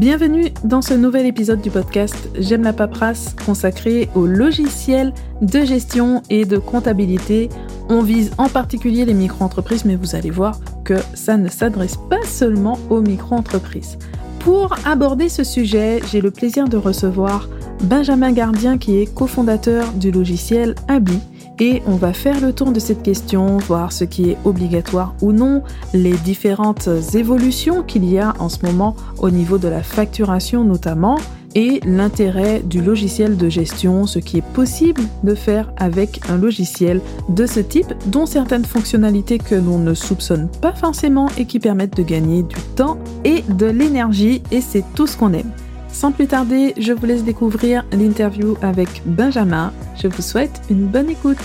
[0.00, 6.22] Bienvenue dans ce nouvel épisode du podcast J'aime la paperasse consacré aux logiciels de gestion
[6.30, 7.50] et de comptabilité.
[7.90, 12.22] On vise en particulier les micro-entreprises, mais vous allez voir que ça ne s'adresse pas
[12.24, 13.98] seulement aux micro-entreprises.
[14.38, 17.50] Pour aborder ce sujet, j'ai le plaisir de recevoir
[17.82, 21.18] Benjamin Gardien qui est cofondateur du logiciel Abi
[21.60, 25.32] et on va faire le tour de cette question, voir ce qui est obligatoire ou
[25.32, 25.62] non,
[25.92, 31.18] les différentes évolutions qu'il y a en ce moment au niveau de la facturation notamment,
[31.54, 37.00] et l'intérêt du logiciel de gestion, ce qui est possible de faire avec un logiciel
[37.28, 41.96] de ce type, dont certaines fonctionnalités que l'on ne soupçonne pas forcément et qui permettent
[41.96, 45.50] de gagner du temps et de l'énergie, et c'est tout ce qu'on aime.
[45.92, 49.72] Sans plus tarder, je vous laisse découvrir l'interview avec Benjamin.
[50.00, 51.36] Je vous souhaite une bonne écoute.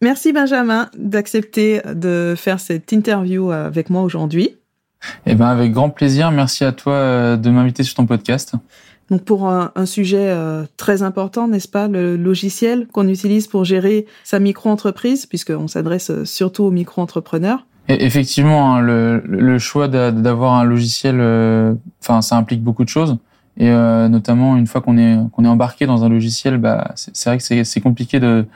[0.00, 4.56] Merci Benjamin d'accepter de faire cette interview avec moi aujourd'hui.
[5.26, 6.30] Eh ben avec grand plaisir.
[6.30, 8.54] Merci à toi euh, de m'inviter sur ton podcast.
[9.10, 14.06] Donc pour un, sujet euh, très important, n'est-ce pas, le logiciel qu'on utilise pour gérer
[14.24, 17.66] sa micro-entreprise, puisqu'on s'adresse surtout aux micro-entrepreneurs.
[17.88, 23.18] Effectivement, hein, le, choix d'avoir un logiciel, euh, enfin, ça implique beaucoup de choses.
[23.58, 27.64] Et euh, notamment, une fois qu'on est embarqué dans un logiciel, bah, c'est vrai que
[27.64, 28.46] c'est compliqué de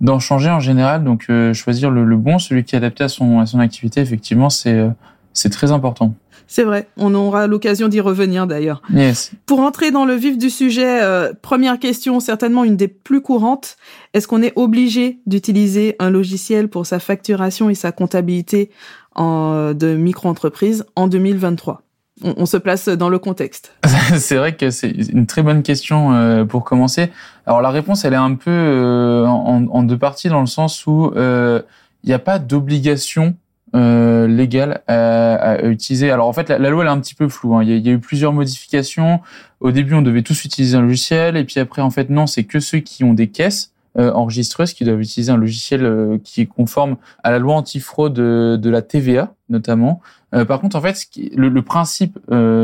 [0.00, 1.04] d'en changer en général.
[1.04, 5.72] Donc, euh, choisir le, bon, celui qui est adapté à son activité, effectivement, c'est très
[5.72, 6.14] important.
[6.52, 8.82] C'est vrai, on aura l'occasion d'y revenir d'ailleurs.
[8.92, 9.30] Yes.
[9.46, 13.76] Pour entrer dans le vif du sujet, euh, première question, certainement une des plus courantes.
[14.14, 18.70] Est-ce qu'on est obligé d'utiliser un logiciel pour sa facturation et sa comptabilité
[19.14, 21.82] en, de micro-entreprise en 2023
[22.22, 23.72] on, se place dans le contexte.
[24.16, 27.10] c'est vrai que c'est une très bonne question euh, pour commencer.
[27.46, 30.84] Alors la réponse, elle est un peu euh, en, en, deux parties dans le sens
[30.86, 31.62] où il
[32.06, 33.36] n'y a pas d'obligation
[33.74, 36.10] euh, légal à, à, utiliser.
[36.10, 37.54] Alors en fait, la, loi elle est un petit peu floue.
[37.54, 37.62] Hein.
[37.62, 39.20] Il, y a, eu plusieurs modifications.
[39.60, 42.44] Au début, on devait tous utiliser un logiciel, et puis après, en fait, non, c'est
[42.44, 46.42] que ceux qui ont des caisses euh, enregistreuses qui doivent utiliser un logiciel euh, qui
[46.42, 50.00] est conforme à la loi antifraude de, de la TVA, notamment.
[50.32, 52.18] Euh, par contre, en fait, le, le principe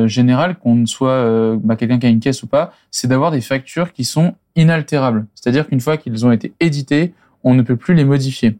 [0.06, 3.92] général, qu'on soit bah, quelqu'un qui a une caisse ou pas, c'est d'avoir des factures
[3.92, 5.26] qui sont inaltérables.
[5.34, 8.56] C'est-à-dire qu'une fois qu'ils ont été édités, on ne peut plus les modifier.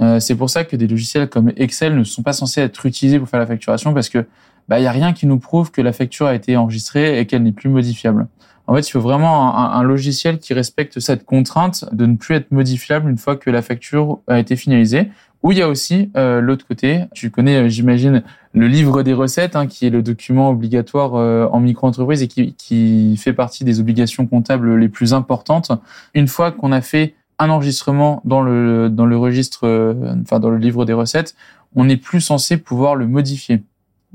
[0.00, 3.18] Euh, c'est pour ça que des logiciels comme Excel ne sont pas censés être utilisés
[3.18, 4.26] pour faire la facturation parce que
[4.68, 7.26] bah il y a rien qui nous prouve que la facture a été enregistrée et
[7.26, 8.28] qu'elle n'est plus modifiable.
[8.66, 12.52] En fait, il faut vraiment un, logiciel qui respecte cette contrainte de ne plus être
[12.52, 15.10] modifiable une fois que la facture a été finalisée.
[15.42, 17.06] Ou il y a aussi euh, l'autre côté.
[17.12, 18.22] Tu connais, euh, j'imagine,
[18.52, 21.14] le livre des recettes, hein, qui est le document obligatoire
[21.52, 25.72] en micro-entreprise et qui, qui fait partie des obligations comptables les plus importantes.
[26.14, 30.50] Une fois qu'on a fait un enregistrement dans le dans le registre, euh, enfin dans
[30.50, 31.34] le livre des recettes,
[31.74, 33.62] on n'est plus censé pouvoir le modifier.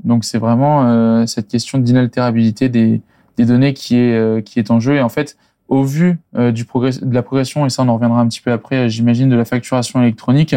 [0.04, 3.02] Donc c'est vraiment euh, cette question d'inaltérabilité des,
[3.36, 4.94] des données qui est euh, qui est en jeu.
[4.94, 5.36] Et en fait,
[5.68, 6.20] au vu
[6.52, 9.28] du progrès, de la progression, et ça on en reviendra un petit peu après, j'imagine,
[9.28, 10.54] de la facturation électronique,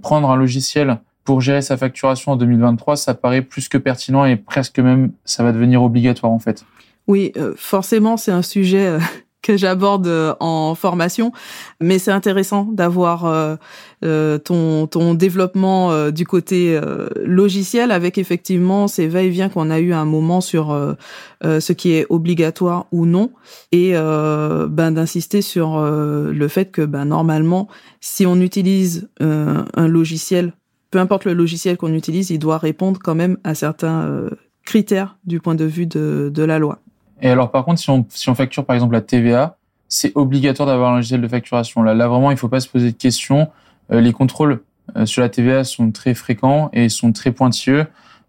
[0.00, 4.36] prendre un logiciel pour gérer sa facturation en 2023, ça paraît plus que pertinent et
[4.36, 6.64] presque même ça va devenir obligatoire en fait.
[7.06, 8.98] Oui, forcément, c'est un sujet
[9.42, 11.32] que j'aborde euh, en formation,
[11.80, 13.56] mais c'est intéressant d'avoir euh,
[14.04, 16.78] euh, ton, ton développement du côté
[17.24, 20.96] logiciel avec effectivement ces va-et-vient qu'on a eu un moment sur
[21.42, 23.30] ce qui est obligatoire ou non,
[23.72, 27.68] et ben d'insister sur le fait que ben normalement,
[28.00, 30.52] si on utilise un logiciel,
[30.90, 34.28] peu importe le logiciel qu'on utilise, il doit répondre quand même à certains
[34.64, 36.80] critères du point de vue de, de la loi.
[37.20, 39.56] Et alors, par contre, si on, si on facture par exemple la TVA,
[39.88, 41.82] c'est obligatoire d'avoir un logiciel de facturation.
[41.82, 43.48] Là, là vraiment, il faut pas se poser de questions.
[43.92, 44.62] Euh, les contrôles
[44.96, 47.86] euh, sur la TVA sont très fréquents et sont très pointilleux.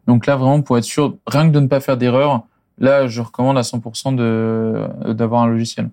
[0.08, 2.44] Donc là, vraiment, pour être sûr, rien que de ne pas faire d'erreur,
[2.80, 5.90] là, je recommande à 100% de d'avoir un logiciel.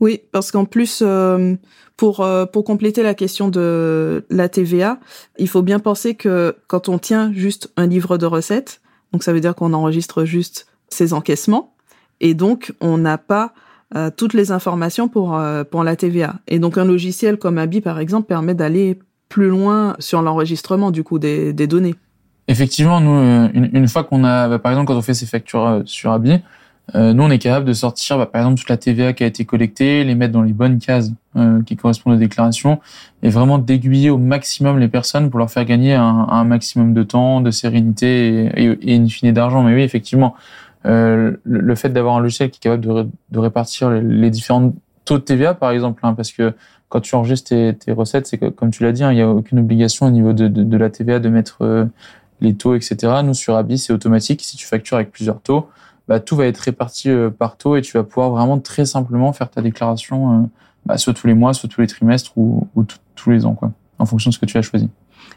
[0.00, 1.54] Oui, parce qu'en plus, euh,
[1.96, 4.98] pour pour compléter la question de la TVA,
[5.38, 8.80] il faut bien penser que quand on tient juste un livre de recettes,
[9.12, 11.74] donc ça veut dire qu'on enregistre juste ses encaissements,
[12.20, 13.52] et donc on n'a pas
[13.96, 16.34] euh, toutes les informations pour euh, pour la TVA.
[16.46, 18.98] Et donc un logiciel comme Abi par exemple permet d'aller
[19.30, 21.94] plus loin sur l'enregistrement du coup des, des données.
[22.48, 25.82] Effectivement, nous euh, une, fois qu'on a bah, par exemple quand on fait ses factures
[25.86, 26.38] sur Abi,
[26.94, 29.46] nous on est capable de sortir bah, par exemple toute la TVA qui a été
[29.46, 31.10] collectée, les mettre dans les bonnes cases
[31.64, 32.80] qui correspondent aux déclarations
[33.22, 37.40] et vraiment d'aiguiller au maximum les personnes pour leur faire gagner un, maximum de temps,
[37.40, 39.62] de sérénité et, et, et d'argent.
[39.62, 40.34] Mais oui, effectivement,
[40.88, 44.74] euh, le, fait d'avoir un logiciel qui est capable de, répartir les, différents
[45.04, 46.54] taux de TVA, par exemple, hein, parce que
[46.88, 49.28] quand tu enregistres tes, tes recettes, c'est comme tu l'as dit, hein, il n'y a
[49.28, 51.84] aucune obligation au niveau de, la TVA de mettre euh,
[52.40, 53.12] les taux, etc.
[53.22, 54.42] Nous, sur Abi, c'est automatique.
[54.42, 55.68] Si tu factures avec plusieurs taux,
[56.06, 59.50] bah, tout va être réparti par taux et tu vas pouvoir vraiment très simplement faire
[59.50, 60.48] ta déclaration
[60.86, 62.66] bah, soit tous les mois, soit tous les trimestres ou,
[63.14, 63.58] tous les ans,
[63.98, 64.88] en fonction de ce que tu as choisi.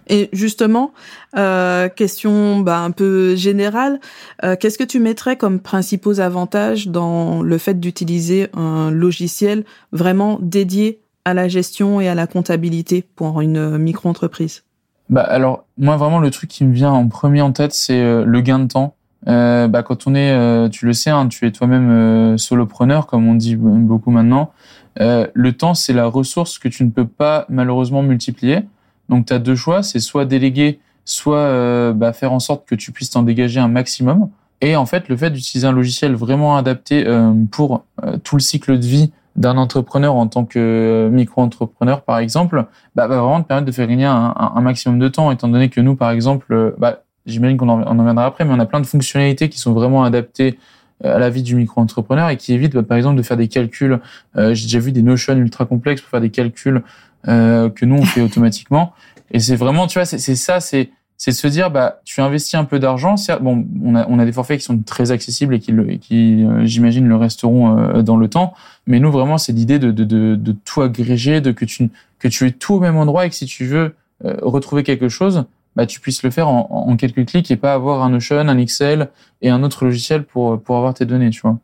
[0.07, 0.91] Et justement,
[1.37, 3.99] euh, question bah, un peu générale,
[4.43, 10.37] euh, qu'est-ce que tu mettrais comme principaux avantages dans le fait d'utiliser un logiciel vraiment
[10.41, 14.63] dédié à la gestion et à la comptabilité pour une micro-entreprise?
[15.09, 18.23] Bah alors moi vraiment le truc qui me vient en premier en tête c'est euh,
[18.25, 18.95] le gain de temps.
[19.25, 23.55] Bah quand on est, tu le sais, hein, tu es toi-même solopreneur comme on dit
[23.55, 24.51] beaucoup maintenant.
[24.97, 28.63] le temps c'est la ressource que tu ne peux pas malheureusement multiplier.
[29.09, 32.75] Donc, tu as deux choix, c'est soit déléguer, soit euh, bah, faire en sorte que
[32.75, 34.29] tu puisses t'en dégager un maximum.
[34.61, 38.41] Et en fait, le fait d'utiliser un logiciel vraiment adapté euh, pour euh, tout le
[38.41, 42.65] cycle de vie d'un entrepreneur en tant que micro-entrepreneur, par exemple,
[42.95, 45.79] bah, va vraiment te permettre de faire gagner un, maximum de temps, étant donné que
[45.79, 48.81] nous, par exemple, bah, j'imagine qu'on en, on en viendra après, mais on a plein
[48.81, 50.59] de fonctionnalités qui sont vraiment adaptées
[51.01, 54.01] à la vie du micro-entrepreneur et qui évitent, bah, par exemple, de faire des calculs.
[54.35, 56.83] J'ai déjà vu des notions ultra complexes pour faire des calculs
[57.27, 58.93] euh, que nous on fait automatiquement.
[59.31, 62.55] Et c'est vraiment, tu vois, c'est ça, c'est c'est de se dire, bah, tu investis
[62.55, 63.13] un peu d'argent.
[63.41, 66.65] Bon, on a, on a des forfaits qui sont très accessibles et qui, qui euh,
[66.65, 68.55] j'imagine, le resteront euh, dans le temps.
[68.87, 72.27] Mais nous, vraiment, c'est l'idée de, de, de, de, tout agréger, de que tu, que
[72.27, 73.93] tu aies tout au même endroit et que si tu veux
[74.23, 75.45] retrouver quelque chose,
[75.75, 78.57] bah, tu puisses le faire en, en, quelques clics et pas avoir un Notion, un
[78.57, 79.09] Excel
[79.43, 81.59] et un autre logiciel pour, pour avoir tes données, tu vois.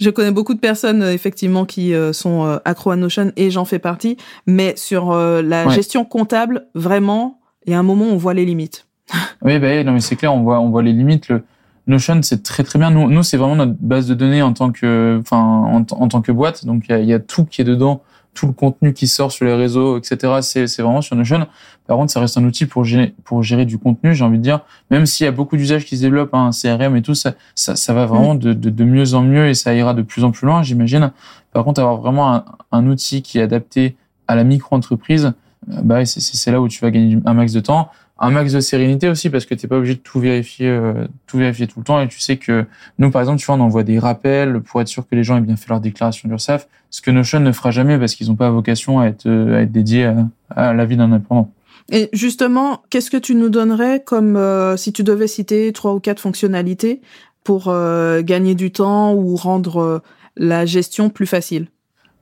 [0.00, 3.50] Je connais beaucoup de personnes euh, effectivement qui euh, sont euh, accro à Notion et
[3.50, 4.16] j'en fais partie,
[4.46, 8.44] mais sur la gestion comptable, vraiment, il y a un moment où on voit les
[8.44, 8.86] limites.
[9.42, 11.28] oui, bah, non mais c'est clair, on voit on voit les limites.
[11.28, 11.42] Le
[11.86, 12.90] Notion c'est très très bien.
[12.90, 16.32] Nous, nous c'est vraiment notre base de données en tant que enfin en, tant que
[16.32, 18.02] boîte, donc il y a, y a tout qui est dedans
[18.34, 20.38] tout le contenu qui sort sur les réseaux, etc.
[20.40, 21.46] C'est, c'est vraiment sur Notion.
[21.86, 24.14] Par contre, ça reste un outil pour gérer, pour gérer du contenu.
[24.14, 26.96] J'ai envie de dire, même s'il y a beaucoup d'usages qui se développent, hein, CRM
[26.96, 29.74] et tout, ça, ça, ça va vraiment de, de, de, mieux en mieux et ça
[29.74, 31.12] ira de plus en plus loin, j'imagine.
[31.52, 33.96] Par contre, avoir vraiment un, un outil qui est adapté
[34.28, 35.32] à la micro-entreprise,
[35.70, 37.90] euh, bah, c'est, c'est là où tu vas gagner un max de temps
[38.22, 41.38] un max de sérénité aussi parce que t'es pas obligé de tout vérifier, euh, tout
[41.38, 42.00] vérifier tout le temps.
[42.00, 42.64] Et tu sais que
[42.98, 45.36] nous, par exemple, tu vois, on envoie des rappels pour être sûr que les gens
[45.36, 48.36] aient bien fait leur déclaration d'URSSAF, ce que Notion ne fera jamais parce qu'ils n'ont
[48.36, 50.12] pas vocation à être, euh, à être dédiés
[50.50, 51.50] à, la vie d'un indépendant.
[51.90, 55.98] Et justement, qu'est-ce que tu nous donnerais comme euh, si tu devais citer trois ou
[55.98, 57.00] quatre fonctionnalités
[57.42, 57.74] pour
[58.20, 60.00] gagner du temps ou rendre
[60.36, 61.66] la gestion plus facile?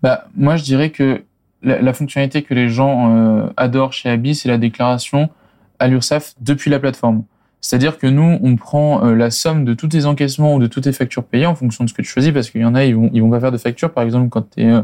[0.02, 1.20] Bah, moi, je dirais que
[1.62, 5.28] la, la fonctionnalité que les gens adorent chez Abi, c'est la déclaration
[5.80, 7.24] à l'URSSAF depuis la plateforme.
[7.60, 10.84] C'est-à-dire que nous, on prend euh, la somme de tous tes encaissements ou de toutes
[10.84, 12.84] tes factures payées en fonction de ce que tu choisis, parce qu'il y en a,
[12.84, 14.82] ils vont, ils vont pas faire de facture, par exemple, quand, euh,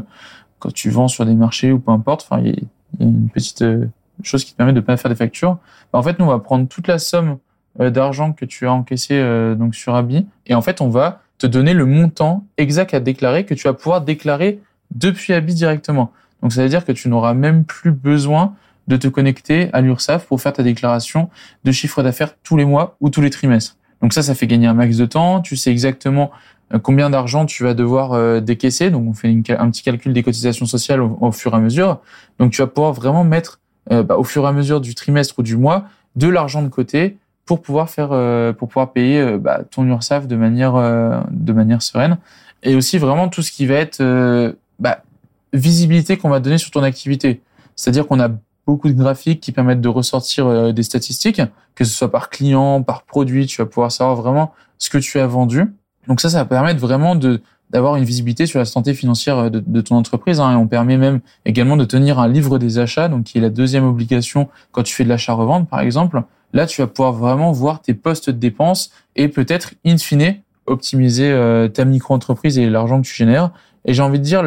[0.59, 2.27] quand tu vends sur des marchés ou peu importe.
[2.29, 3.85] Enfin, il y, a une petite euh,
[4.21, 5.57] chose qui te permet de pas faire des factures.
[5.91, 7.37] Bah, en fait, nous, on va prendre toute la somme
[7.79, 9.23] d'argent que tu as encaissé
[9.55, 13.45] donc sur Abi, et en fait, on va te donner le montant exact à déclarer
[13.45, 14.59] que tu vas pouvoir déclarer
[14.89, 16.11] depuis Abi directement.
[16.41, 18.55] Donc, ça veut dire que tu n'auras même plus besoin
[18.87, 21.29] de te connecter à l'URSSAF pour faire ta déclaration
[21.63, 23.77] de chiffre d'affaires tous les mois ou tous les trimestres.
[24.01, 25.41] Donc ça, ça fait gagner un max de temps.
[25.41, 26.31] Tu sais exactement
[26.73, 28.89] euh, combien d'argent tu vas devoir euh, décaisser.
[28.89, 31.99] Donc on fait un petit calcul des cotisations sociales au, fur et à mesure.
[32.39, 33.59] Donc tu vas pouvoir vraiment mettre
[33.91, 35.85] euh, bah, au fur et à mesure du trimestre ou du mois
[36.15, 38.09] de l'argent de côté pour pouvoir faire
[38.55, 40.73] pour pouvoir payer bah, ton URSSAF de manière
[41.29, 42.17] de manière sereine
[42.61, 44.03] et aussi vraiment tout ce qui va être
[44.79, 45.03] bah,
[45.53, 47.39] visibilité qu'on va donner sur ton activité.
[47.75, 48.29] C'est-à-dire qu'on a
[48.67, 51.41] beaucoup de graphiques qui permettent de ressortir euh, des statistiques,
[51.73, 55.19] que ce soit par client, par produit, tu vas pouvoir savoir vraiment ce que tu
[55.19, 55.73] as vendu.
[56.07, 59.49] Donc ça, ça va permettre vraiment de d'avoir une visibilité sur la santé financière euh,
[59.49, 60.39] de, ton entreprise.
[60.39, 63.41] Hein, et on permet même également de tenir un livre des achats, donc qui est
[63.41, 66.21] la deuxième obligation quand tu fais de l'achat-revente, par exemple.
[66.53, 71.29] Là, tu vas pouvoir vraiment voir tes postes de dépenses et peut-être, in fine, optimiser
[71.29, 73.51] euh, ta micro-entreprise et l'argent que tu génères.
[73.83, 74.43] Et j'ai envie de dire,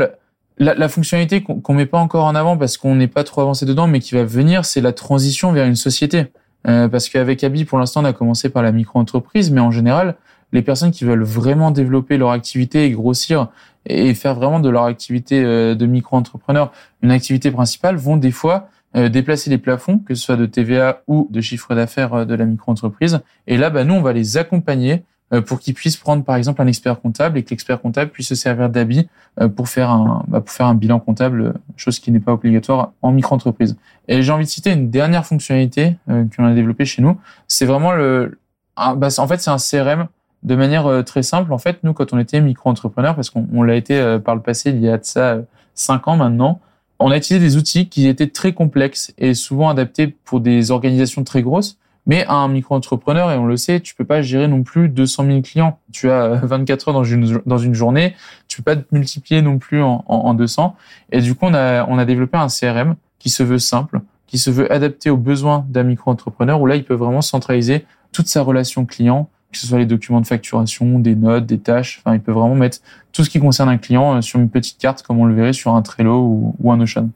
[0.60, 3.40] la, la fonctionnalité qu'on qu met pas encore en avant parce qu'on n'est pas trop
[3.40, 6.26] avancé dedans, mais qui va venir, c'est la transition vers une société.
[6.68, 10.16] Euh, parce qu'avec Abi, pour l'instant, on a commencé par la micro-entreprise, mais en général,
[10.52, 13.48] les personnes qui veulent vraiment développer leur activité et grossir
[13.86, 16.70] et faire vraiment de leur activité euh, de micro-entrepreneur
[17.02, 21.02] une activité principale vont des fois euh, déplacer les plafonds, que ce soit de TVA
[21.06, 23.20] ou de chiffre d'affaires euh, de la micro-entreprise.
[23.46, 25.04] Et là, bah, nous, on va les accompagner
[25.46, 28.34] pour qu'ils puissent prendre par exemple un expert comptable et que l'expert comptable puisse se
[28.34, 29.08] servir d'habit
[29.40, 32.92] euh, pour faire un bah, pour faire un bilan comptable, chose qui n'est pas obligatoire
[33.02, 33.76] en micro-entreprise.
[34.08, 37.16] Et j'ai envie de citer une dernière fonctionnalité euh, qu'on a développée chez nous.
[37.46, 38.38] C'est vraiment le,
[38.76, 40.08] bah, en fait c'est un CRM
[40.42, 41.52] de manière très simple.
[41.52, 44.80] En fait, nous quand on était micro-entrepreneur, parce qu'on l'a été par le passé il
[44.80, 45.38] y a de ça
[45.74, 46.60] cinq ans maintenant,
[46.98, 51.24] on a utilisé des outils qui étaient très complexes et souvent adaptés pour des organisations
[51.24, 51.78] très grosses
[52.10, 55.42] Mais un micro-entrepreneur, et on le sait, tu peux pas gérer non plus 200 000
[55.42, 55.78] clients.
[55.92, 58.16] Tu as 24 heures dans une, dans une journée,
[58.48, 60.74] tu peux pas te multiplier non plus en, en, en 200.
[61.12, 64.38] Et du coup, on a, on a développé un CRM qui se veut simple, qui
[64.38, 68.42] se veut adapté aux besoins d'un micro-entrepreneur, où là, il peut vraiment centraliser toute sa
[68.42, 72.02] relation client, que ce soit les documents de facturation, des notes, des tâches.
[72.02, 72.78] Enfin, il peut vraiment mettre
[73.12, 75.52] tout ce qui concerne un client euh, sur une petite carte, comme on le verrait
[75.52, 77.08] sur un Trello ou, ou un Notion.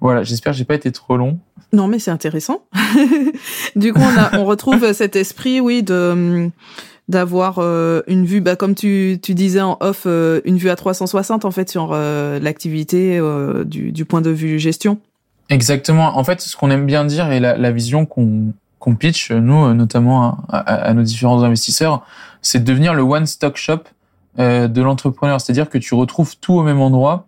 [0.00, 1.38] Voilà, j'espère que j'ai pas été trop long.
[1.72, 2.62] Non, mais c'est intéressant.
[3.76, 6.50] du coup, on, a, on retrouve cet esprit, oui, de
[7.08, 10.76] d'avoir euh, une vue, bah, comme tu, tu disais en off, euh, une vue à
[10.76, 13.18] 360 en fait sur euh, l'activité
[13.64, 14.98] du, du point de vue gestion.
[15.48, 16.18] Exactement.
[16.18, 19.74] En fait, ce qu'on aime bien dire et la, la vision qu'on qu'on pitch, nous,
[19.74, 22.04] notamment à, à, à, nos différents investisseurs,
[22.42, 23.80] c'est de devenir le one-stock shop
[24.38, 25.40] euh, de l'entrepreneur.
[25.40, 27.26] C'est-à-dire que tu retrouves tout au même endroit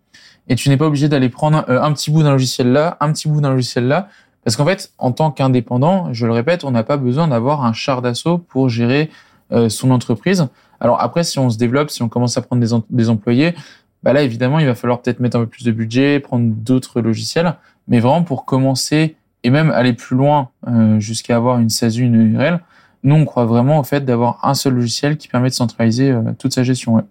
[0.50, 3.12] et tu n'es pas obligé d'aller prendre euh, un petit bout d'un logiciel là, un
[3.12, 4.09] petit bout d'un logiciel là.
[4.45, 7.73] Parce qu'en fait, en tant qu'indépendant, je le répète, on n'a pas besoin d'avoir un
[7.73, 9.11] char d'assaut pour gérer
[9.52, 10.49] euh, son entreprise.
[10.80, 13.54] Alors après, si on se développe, si on commence à prendre des, des employés,
[14.02, 17.00] bah là, évidemment, il va falloir peut-être mettre un peu plus de budget, prendre d'autres
[17.00, 17.54] logiciels.
[17.87, 22.33] Mais vraiment, pour commencer et même aller plus loin euh, jusqu'à avoir une SASU, une
[22.33, 22.61] URL,
[23.04, 26.23] nous, on croit vraiment au fait d'avoir un seul logiciel qui permet de centraliser euh,
[26.38, 26.95] toute sa gestion.
[26.95, 27.02] Ouais.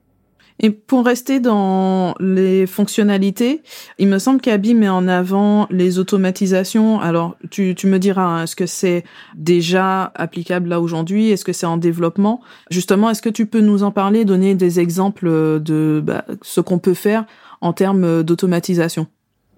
[0.59, 3.61] Et pour rester dans les fonctionnalités,
[3.97, 6.99] il me semble qu'Abi met en avant les automatisations.
[6.99, 11.29] Alors, tu, tu me diras, hein, est-ce que c'est déjà applicable là aujourd'hui?
[11.29, 12.41] Est-ce que c'est en développement?
[12.71, 15.29] Justement, est-ce que tu peux nous en parler, donner des exemples
[15.61, 17.25] de bah, ce qu'on peut faire
[17.61, 19.07] en termes d'automatisation?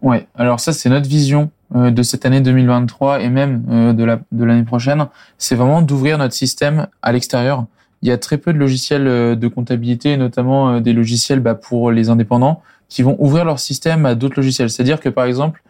[0.01, 4.03] Ouais, alors ça, c'est notre vision euh, de cette année 2023 et même euh, de
[4.03, 7.65] la de l'année prochaine, c'est vraiment d'ouvrir notre système à l'extérieur.
[8.01, 11.91] Il y a très peu de logiciels euh, de comptabilité, notamment des logiciels bah, pour
[11.91, 14.69] les indépendants, qui vont ouvrir leur système à d'autres logiciels.
[14.69, 15.63] C'est-à-dire que par exemple,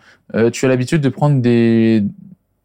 [0.54, 2.06] tu as l'habitude de prendre des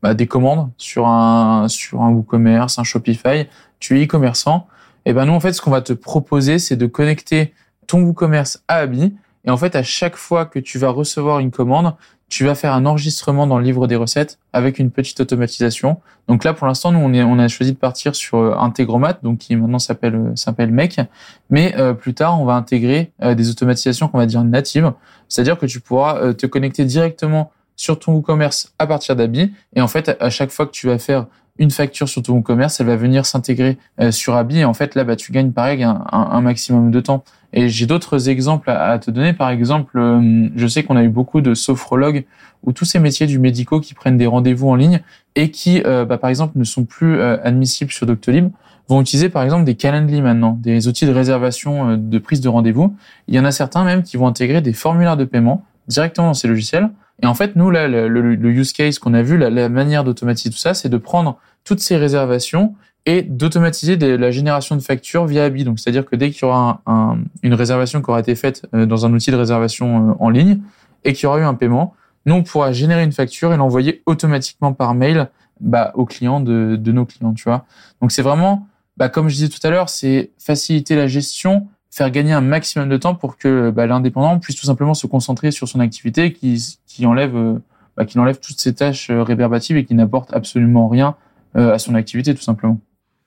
[0.02, 3.48] bah, des commandes sur un sur un WooCommerce, un Shopify.
[3.80, 4.68] Tu es e-commerçant.
[5.04, 7.54] Et ben nous en fait, ce qu'on va te proposer, c'est de connecter
[7.86, 9.16] ton WooCommerce à Abi.
[9.44, 11.94] Et en fait, à chaque fois que tu vas recevoir une commande,
[12.28, 16.00] tu vas faire un enregistrement dans le livre des recettes avec une petite automatisation.
[16.26, 19.18] Donc là, pour l'instant, nous, on, est, on a choisi de partir sur euh, Integromat,
[19.22, 21.00] donc qui maintenant s'appelle euh, s'appelle Make.
[21.50, 24.92] Mais euh, plus tard, on va intégrer euh, des automatisations qu'on va dire natives,
[25.28, 29.52] c'est-à-dire que tu pourras euh, te connecter directement sur ton e-commerce à partir d'Abi.
[29.74, 31.26] Et en fait, à chaque fois que tu vas faire
[31.58, 33.78] une facture sur ton e-commerce, elle va venir s'intégrer
[34.10, 34.58] sur Abi.
[34.58, 37.24] Et en fait, là, bah, tu gagnes pareil un, un, maximum de temps.
[37.52, 39.32] Et j'ai d'autres exemples à, te donner.
[39.32, 42.26] Par exemple, euh, je sais qu'on a eu beaucoup de sophrologues
[42.64, 45.00] ou tous ces métiers du médico qui prennent des rendez-vous en ligne
[45.36, 48.50] et qui, euh, bah, par exemple, ne sont plus euh, admissibles sur Doctolib,
[48.88, 52.94] vont utiliser par exemple des Calendly maintenant, des outils de réservation de prise de rendez-vous.
[53.26, 56.34] Il y en a certains même qui vont intégrer des formulaires de paiement directement dans
[56.34, 56.90] ces logiciels.
[57.22, 60.04] Et en fait, nous, là, le, le use case qu'on a vu, la, la manière
[60.04, 62.74] d'automatiser tout ça, c'est de prendre toutes ces réservations
[63.06, 65.64] et d'automatiser la génération de factures via Abi.
[65.64, 68.66] Donc, c'est-à-dire que dès qu'il y aura un, un, une réservation qui aura été faite
[68.74, 70.60] euh, dans un outil de réservation euh, en ligne
[71.04, 71.94] et qu'il y aura eu un paiement,
[72.26, 75.28] nous, on pourra générer une facture et l'envoyer automatiquement par mail
[75.60, 77.64] bah, aux clients de, de nos clients, tu vois.
[78.02, 82.10] Donc, c'est vraiment, bah, comme je disais tout à l'heure, c'est faciliter la gestion, faire
[82.10, 85.68] gagner un maximum de temps pour que bah, l'indépendant puisse tout simplement se concentrer sur
[85.68, 87.58] son activité qui, qui enlève, euh,
[87.96, 91.16] bah, qui enlève toutes ces tâches rébarbatives et qui n'apporte absolument rien
[91.54, 92.78] à son activité, tout simplement.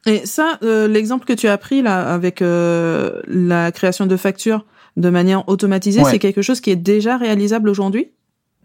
[0.05, 4.65] Et ça, euh, l'exemple que tu as pris là avec euh, la création de factures
[4.97, 6.09] de manière automatisée, ouais.
[6.09, 8.09] c'est quelque chose qui est déjà réalisable aujourd'hui?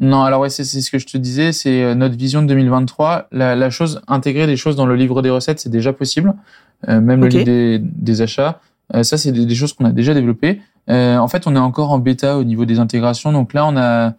[0.01, 3.29] Non, alors ouais, c'est ce que je te disais, c'est euh, notre vision de 2023.
[3.31, 6.35] La, la, chose, intégrer des choses dans le livre des recettes, c'est déjà possible,
[6.89, 7.45] euh, même okay.
[7.45, 8.61] le livre des, des achats.
[8.95, 10.61] Euh, ça, c'est des, choses qu'on a déjà développées.
[10.89, 14.15] en fait, on est encore en bêta au niveau des intégrations, donc là, on a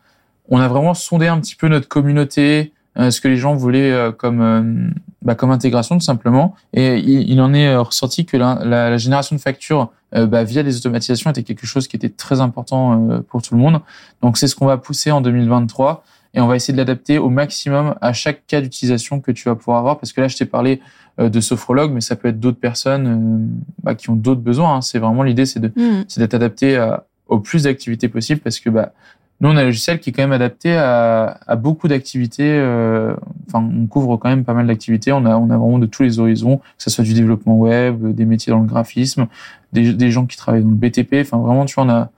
[0.48, 4.94] on a vraiment sondé un petit peu notre communauté, ce que les gens voulaient comme
[5.26, 6.56] bah, comme intégration tout simplement.
[6.74, 10.78] Et il, en est euh, ressorti que la, génération de factures euh, bah, via les
[10.78, 13.82] automatisations était quelque chose qui était très important euh, pour tout le monde.
[14.22, 16.04] Donc c'est ce qu'on va pousser en 2023
[16.36, 19.56] et on va essayer de l'adapter au maximum à chaque cas d'utilisation que tu vas
[19.56, 19.98] pouvoir avoir.
[19.98, 23.08] Parce que là, je t'ai parlé euh, de sophrologue, mais ça peut être d'autres personnes
[23.08, 24.76] euh, bah, qui ont d'autres besoins.
[24.76, 24.82] Hein.
[24.82, 26.06] C'est vraiment l'idée, c'est de, mmh.
[26.08, 28.94] c'est d'être adapté à, au plus d'activités possibles parce que bah,
[29.42, 32.50] nous, on a un logiciel qui est quand même adapté à, à beaucoup d'activités.
[32.50, 33.14] Euh,
[33.48, 35.12] enfin, on couvre quand même pas mal d'activités.
[35.12, 38.14] On a, on a vraiment de tous les horizons, que ce soit du développement web,
[38.14, 39.28] des métiers dans le graphisme,
[39.74, 41.16] des, des gens qui travaillent dans le BTP.
[41.20, 42.10] Enfin, vraiment, tu vois, on a,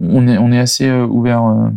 [0.00, 1.68] on est, on est assez euh, ouvert euh,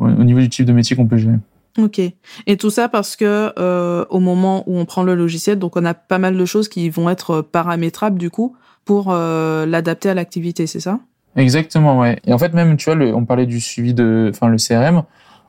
[0.00, 1.38] au niveau du type de métier qu'on peut gérer.
[1.78, 2.00] Ok.
[2.46, 5.84] Et tout ça parce que euh, au moment où on prend le logiciel, donc on
[5.84, 10.14] a pas mal de choses qui vont être paramétrables du coup pour euh, l'adapter à
[10.14, 11.00] l'activité, c'est ça?
[11.36, 12.18] Exactement, ouais.
[12.26, 15.02] Et en fait, même, tu vois, le, on parlait du suivi de, enfin, le CRM,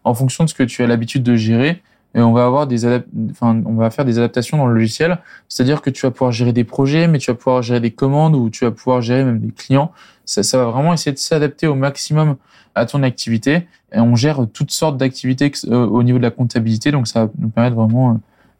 [0.04, 1.82] en fonction de ce que tu as l'habitude de gérer,
[2.16, 2.86] et on va avoir des
[3.32, 5.18] enfin, on va faire des adaptations dans le logiciel.
[5.50, 8.36] C'est-à-dire que tu vas pouvoir gérer des projets, mais tu vas pouvoir gérer des commandes
[8.36, 9.92] ou tu vas pouvoir gérer même des clients.
[10.26, 12.36] Ça, ça va vraiment essayer de s'adapter au maximum
[12.76, 13.68] à ton activité.
[13.94, 17.32] Et on gère toutes sortes d'activités euh, au niveau de la comptabilité, donc ça va
[17.40, 18.14] nous permettre vraiment euh,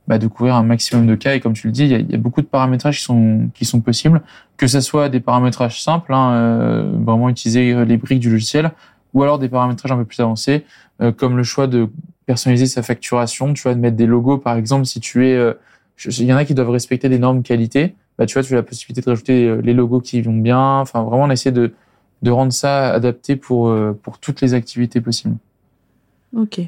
[0.08, 1.36] bah, de couvrir un maximum de cas.
[1.36, 3.50] Et comme tu le dis, il y a, y a beaucoup de paramétrages qui sont
[3.54, 4.22] qui sont possibles,
[4.58, 8.72] que ce soit des paramétrages simples, hein, euh, vraiment utiliser les briques du logiciel,
[9.14, 10.66] ou alors des paramétrages un peu plus avancés,
[11.02, 11.90] euh, comme le choix de
[12.26, 15.54] personnaliser sa facturation, tu vois, de mettre des logos, par exemple, si tu es, euh,
[16.06, 18.58] il y en a qui doivent respecter des normes qualité, bah, tu vois, tu as
[18.58, 21.74] la possibilité de rajouter euh, les logos qui vont bien, enfin, vraiment, on essaie de,
[22.22, 25.38] de rendre ça adapté pour, pour toutes les activités possibles.
[26.36, 26.62] Ok.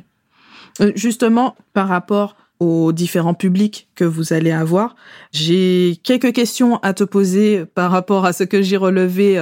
[0.95, 4.95] Justement, par rapport aux différents publics que vous allez avoir.
[5.31, 9.38] J'ai quelques questions à te poser par rapport à ce que j'ai relevé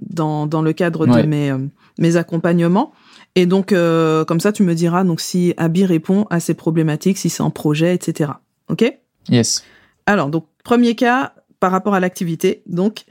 [0.00, 1.52] dans, dans le cadre de mes,
[1.98, 2.92] mes accompagnements.
[3.36, 7.18] Et donc, euh, comme ça, tu me diras donc si Abby répond à ces problématiques,
[7.18, 8.30] si c'est un projet, etc.
[8.68, 8.90] OK?
[9.28, 9.62] Yes.
[10.06, 12.62] Alors, donc, premier cas par rapport à l'activité.
[12.66, 13.04] Donc,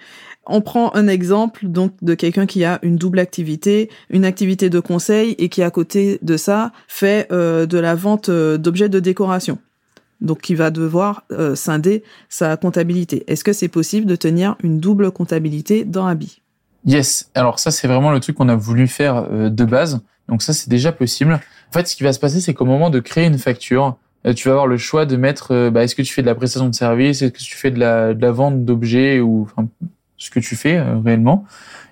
[0.48, 4.79] on prend un exemple donc de quelqu'un qui a une double activité, une activité de
[4.79, 9.00] conseil et qui à côté de ça fait euh, de la vente euh, d'objets de
[9.00, 9.60] décoration.
[10.22, 13.25] Donc qui va devoir scinder sa comptabilité.
[13.27, 16.41] Est-ce que c'est possible de tenir une double comptabilité dans Abby?
[16.86, 17.29] Yes.
[17.36, 20.00] Alors ça c'est vraiment le truc qu'on a voulu faire de base.
[20.29, 21.34] Donc ça, c'est déjà possible.
[21.34, 24.34] En fait, ce qui va se passer, c'est qu'au moment de créer une facture, euh,
[24.34, 26.36] tu vas avoir le choix de mettre, euh, bah, est-ce que tu fais de la
[26.36, 29.67] prestation de service, est-ce que tu fais de la, de la vente d'objets ou enfin,
[30.17, 31.46] ce que tu fais euh, réellement.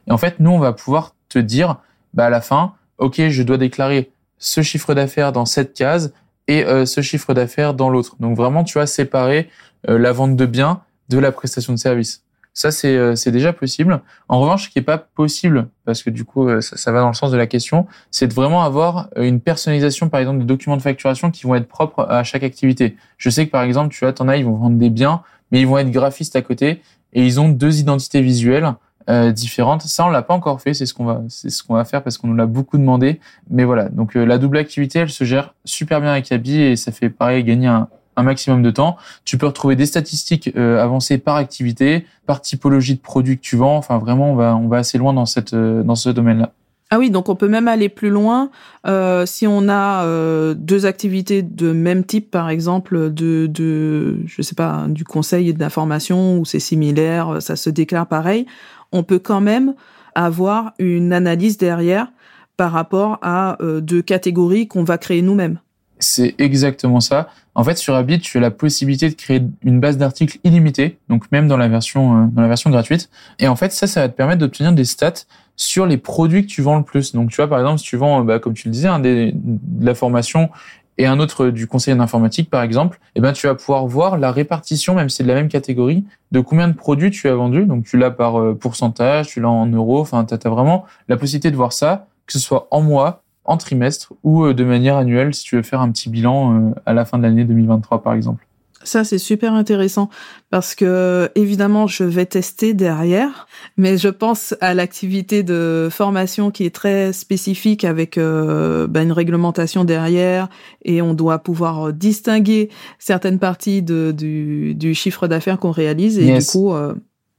[0.08, 1.78] Et en fait, nous, on va pouvoir te dire,
[2.14, 6.14] bah, à la fin, OK, je dois déclarer ce chiffre d'affaires dans cette case
[6.50, 8.18] et ce chiffre d'affaires dans l'autre.
[8.20, 9.50] Donc vraiment, tu vas séparer
[9.88, 12.23] la vente de biens de la prestation de service.
[12.54, 14.02] Ça, euh, c'est déjà possible.
[14.30, 17.02] En revanche, ce qui est pas possible, parce que du coup, euh, ça, ça va
[17.02, 20.40] dans le sens de la question, c'est de vraiment avoir euh, une personnalisation, par exemple,
[20.40, 22.96] des documents de facturation qui vont être propres à chaque activité.
[23.18, 25.62] Je sais que, par exemple, tu vois, t'en as, ils vont vendre des biens, mais
[25.62, 26.82] ils vont être graphistes à côté,
[27.14, 28.74] et ils ont deux identités visuelles
[29.10, 29.82] euh, différentes.
[29.82, 30.74] Ça, on l'a pas encore fait.
[30.74, 33.20] C'est ce qu'on va, c'est ce qu'on va faire parce qu'on nous l'a beaucoup demandé.
[33.50, 33.90] Mais voilà.
[33.90, 37.44] Donc la double activité, elle se gère super bien avec Abi et ça fait pareil
[37.44, 38.98] gagner un, un maximum de temps.
[39.26, 43.56] Tu peux retrouver des statistiques euh, avancées par activité, par typologie de produits que tu
[43.56, 43.78] vends.
[43.78, 46.52] Enfin, vraiment, on va, on va assez loin dans, euh, ce domaine-là.
[46.90, 48.52] Ah oui, donc on peut même aller plus loin
[48.86, 50.06] euh, si on a
[50.54, 55.54] deux activités de même type, par exemple, de, de je sais pas, du conseil et
[55.54, 58.46] de l'information, où c'est similaire, ça se déclare pareil.
[58.92, 59.74] On peut quand même
[60.14, 62.12] avoir une analyse derrière
[62.58, 65.58] par rapport à deux catégories qu'on va créer nous-mêmes.
[66.04, 67.30] C'est exactement ça.
[67.56, 71.32] En fait, sur Habit, tu as la possibilité de créer une base d'articles illimitée, donc
[71.32, 73.10] même dans la version euh, dans la version gratuite.
[73.40, 76.52] Et en fait, ça, ça va te permettre d'obtenir des stats sur les produits que
[76.52, 77.14] tu vends le plus.
[77.14, 79.32] Donc, tu vois, par exemple, si tu vends, bah, comme tu le disais, un des,
[79.34, 80.50] de la formation
[80.98, 84.18] et un autre du conseil en informatique, par exemple, eh ben, tu vas pouvoir voir
[84.18, 87.36] la répartition, même si c'est de la même catégorie, de combien de produits tu as
[87.36, 87.66] vendu.
[87.66, 90.02] Donc, tu l'as par euh, pourcentage, tu l'as en euros.
[90.02, 93.58] Enfin, tu as, vraiment la possibilité de voir ça, que ce soit en mois, en
[93.58, 96.94] trimestre ou euh, de manière annuelle si tu veux faire un petit bilan euh, à
[96.94, 98.46] la fin de l'année 2023 par exemple.
[98.86, 100.10] Ça, c'est super intéressant
[100.50, 106.66] parce que, évidemment, je vais tester derrière, mais je pense à l'activité de formation qui
[106.66, 110.50] est très spécifique avec euh, ben, une réglementation derrière
[110.84, 116.38] et on doit pouvoir distinguer certaines parties de, du, du chiffre d'affaires qu'on réalise et
[116.38, 116.74] du coup,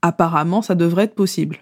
[0.00, 1.58] apparemment, ça devrait être possible.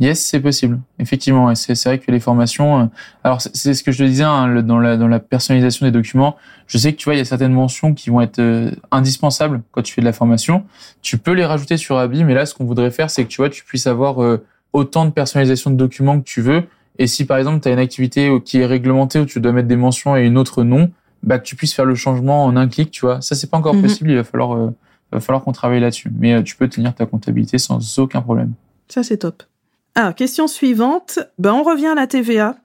[0.00, 0.80] Yes, c'est possible.
[0.98, 2.80] Effectivement, c'est vrai que les formations.
[2.80, 2.84] Euh,
[3.22, 6.36] alors, c'est ce que je te disais hein, dans, la, dans la personnalisation des documents.
[6.66, 9.62] Je sais que tu vois, il y a certaines mentions qui vont être euh, indispensables
[9.70, 10.64] quand tu fais de la formation.
[11.00, 13.36] Tu peux les rajouter sur Abi, mais là, ce qu'on voudrait faire, c'est que tu
[13.36, 16.64] vois, tu puisses avoir euh, autant de personnalisation de documents que tu veux.
[16.98, 19.68] Et si par exemple, tu as une activité qui est réglementée où tu dois mettre
[19.68, 20.90] des mentions et une autre non,
[21.22, 23.20] bah que tu puisses faire le changement en un clic, tu vois.
[23.20, 23.82] Ça, c'est pas encore mhm.
[23.82, 24.10] possible.
[24.10, 24.70] Il va falloir,
[25.10, 26.12] va falloir qu'on travaille là-dessus.
[26.16, 28.52] Mais tu peux tenir ta comptabilité sans aucun problème.
[28.88, 29.42] Ça, c'est top.
[29.94, 31.20] Alors, question suivante.
[31.38, 32.56] Ben, on revient à la TVA.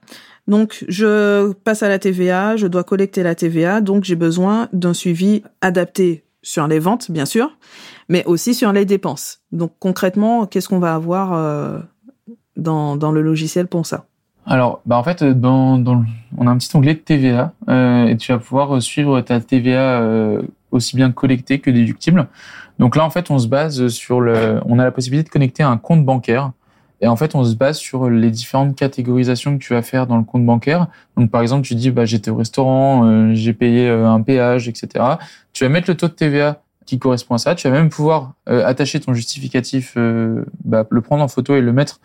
[0.47, 4.95] Donc, je passe à la TVA, je dois collecter la TVA, donc j'ai besoin d'un
[4.95, 7.55] suivi adapté sur les ventes, bien sûr,
[8.07, 9.41] mais aussi sur les dépenses.
[9.51, 11.77] Donc, concrètement, qu'est-ce qu'on va avoir euh,
[12.57, 14.05] dans, dans le logiciel pour ça?
[14.47, 16.03] Alors, bah en fait, dans, dans,
[16.35, 20.01] on a un petit onglet de TVA euh, et tu vas pouvoir suivre ta TVA
[20.01, 22.27] euh, aussi bien collectée que déductible.
[22.79, 25.61] Donc là, en fait, on se base sur le, on a la possibilité de connecter
[25.61, 26.53] un compte bancaire
[27.01, 30.17] et en fait, on se base sur les différentes catégorisations que tu vas faire dans
[30.17, 30.87] le compte bancaire.
[31.15, 34.67] Donc, par exemple, tu dis, bah, j'étais au restaurant, euh, j'ai payé euh, un péage,
[34.67, 35.05] etc.
[35.53, 37.55] Tu vas mettre le taux de TVA qui correspond à ça.
[37.55, 39.97] Tu vas même pouvoir euh, attacher ton justificatif,
[40.65, 41.99] bah, le prendre en photo et le mettre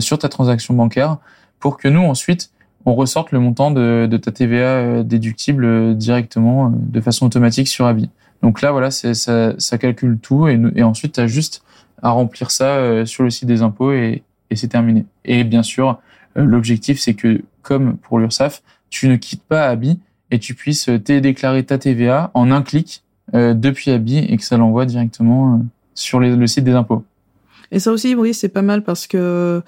[0.00, 1.18] sur ta transaction bancaire
[1.60, 2.50] pour que nous, ensuite,
[2.86, 8.08] on ressorte le montant de, ta TVA déductible directement de façon automatique sur Abi.
[8.42, 9.12] Donc là, voilà, ça,
[9.58, 11.62] ça calcule tout et, et ensuite, tu as juste
[12.04, 14.22] à remplir ça sur le site des impôts et,
[14.54, 15.04] c'est terminé.
[15.24, 15.98] Et bien sûr,
[16.36, 19.98] l'objectif, c'est que, comme pour l'URSSAF, tu ne quittes pas Abi
[20.30, 24.86] et tu puisses téléclarer ta TVA en un clic depuis Abi et que ça l'envoie
[24.86, 25.60] directement
[25.94, 27.04] sur le site des impôts.
[27.70, 29.62] Et ça aussi, oui, c'est pas mal parce que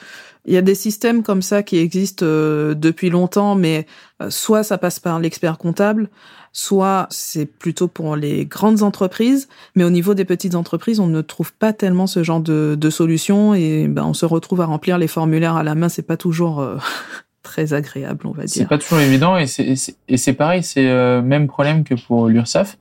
[0.47, 3.87] il y a des systèmes comme ça qui existent euh, depuis longtemps, mais
[4.23, 6.09] euh, soit ça passe par l'expert comptable,
[6.53, 11.21] soit c'est plutôt pour les grandes entreprises, mais au niveau des petites entreprises, on ne
[11.21, 14.99] trouve pas tellement ce genre de, de solution et ben, on se retrouve à remplir
[14.99, 16.77] les formulaires à la main, c'est pas toujours euh,
[17.43, 18.63] très agréable, on va dire.
[18.63, 22.79] C'est pas toujours évident et c'est pareil, c'est même problème que pour l'URSSAF.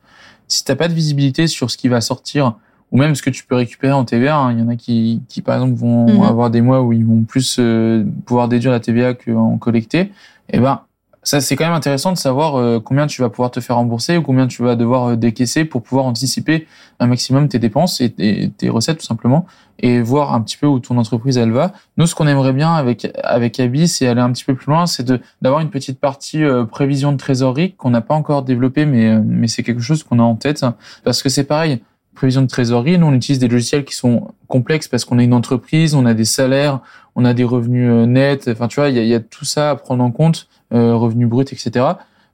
[0.47, 2.55] Si t'as pas de visibilité sur ce qui va sortir
[2.95, 4.37] ou même ce que tu peux récupérer en TVA.
[4.37, 4.53] Hein?
[4.53, 6.23] Il y en a qui, qui par exemple, vont mhm.
[6.23, 9.99] avoir des mois où ils vont plus euh, pouvoir déduire la TVA qu'en collecter.
[9.99, 10.11] Et
[10.53, 10.79] eh ben,
[11.21, 14.15] ça, c'est quand même intéressant de savoir euh, combien tu vas pouvoir te faire rembourser
[14.15, 16.67] ou combien tu vas devoir euh, décaisser pour pouvoir anticiper
[17.01, 18.11] un maximum tes dépenses et,
[18.57, 19.45] tes recettes tout simplement
[19.79, 21.73] et voir un petit peu où ton entreprise elle va.
[21.97, 24.85] Nous, ce qu'on aimerait bien avec avec Abi, c'est aller un petit peu plus loin,
[24.85, 29.49] c'est d'avoir une petite partie prévision de trésorerie qu'on n'a pas encore développée, mais mais
[29.49, 30.65] c'est quelque chose qu'on a en tête
[31.03, 31.81] parce que c'est pareil
[32.15, 32.97] prévision de trésorerie.
[32.97, 36.13] Nous, on utilise des logiciels qui sont complexes parce qu'on est une entreprise, on a
[36.13, 36.79] des salaires,
[37.15, 38.47] on a des revenus euh, nets.
[38.47, 41.43] Enfin, tu vois, il y a, tout ça à prendre en compte, euh, revenus bruts,
[41.43, 41.85] etc.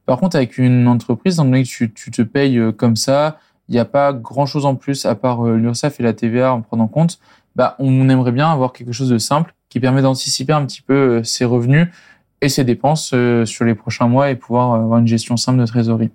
[0.05, 3.73] Par contre, avec une entreprise, dans que tu, tu te payes euh, comme ça, il
[3.73, 6.87] n'y a pas grand-chose en plus à part l'URSSAF et la TVA en prenant en
[6.87, 7.19] compte.
[7.55, 11.23] Bah, on aimerait bien avoir quelque chose de simple qui permet d'anticiper un petit peu
[11.23, 11.87] ses revenus
[12.41, 13.13] et ses dépenses
[13.45, 16.09] sur les prochains mois et pouvoir avoir une gestion simple de trésorerie.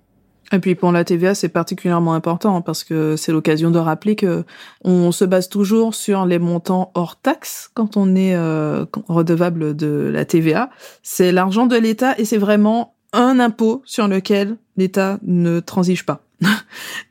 [0.53, 4.45] Et puis pour la TVA, c'est particulièrement important parce que c'est l'occasion de rappeler que
[4.83, 10.09] on se base toujours sur les montants hors taxes quand on est euh, redevable de
[10.13, 10.69] la TVA.
[11.03, 16.21] C'est l'argent de l'État et c'est vraiment un impôt sur lequel l'État ne transige pas.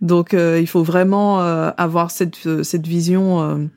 [0.00, 3.68] Donc euh, il faut vraiment euh, avoir cette, cette vision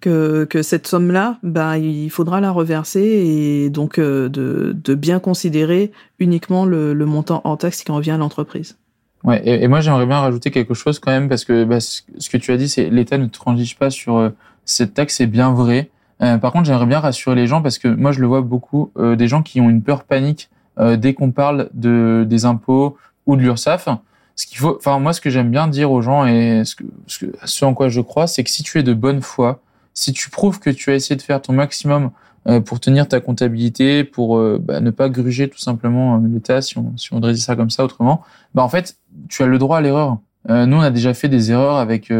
[0.00, 5.92] que, que cette somme-là, bah, il faudra la reverser et donc de, de bien considérer
[6.18, 8.76] uniquement le, le montant hors taxe qui revient à l'entreprise.
[9.24, 12.36] Ouais, et, moi j'aimerais bien rajouter quelque chose quand même parce que bah, ce que
[12.36, 14.30] tu as dit, c'est l'État ne transige pas sur euh,
[14.64, 15.90] cette taxe, c'est bien vrai.
[16.22, 18.92] Euh, par contre, j'aimerais bien rassurer les gens parce que moi je le vois beaucoup
[18.96, 20.50] euh, des gens qui ont une peur panique
[20.96, 23.88] dès qu'on parle de des impôts ou de l'URSSAF.
[24.36, 26.84] Ce qu'il faut, enfin moi ce que j'aime bien dire aux gens et ce, que,
[27.08, 29.60] ce, ce en quoi je crois, c'est que si tu es de bonne foi,
[29.92, 32.12] si tu prouves que tu as essayé de faire ton maximum
[32.48, 36.62] euh, pour tenir ta comptabilité, pour euh, bah, ne pas gruger tout simplement euh, l'État,
[36.62, 38.22] si on, si on ça comme ça autrement,
[38.54, 38.96] bah en fait,
[39.28, 40.18] tu as le droit à l'erreur.
[40.48, 42.12] nous, on a déjà fait des erreurs avec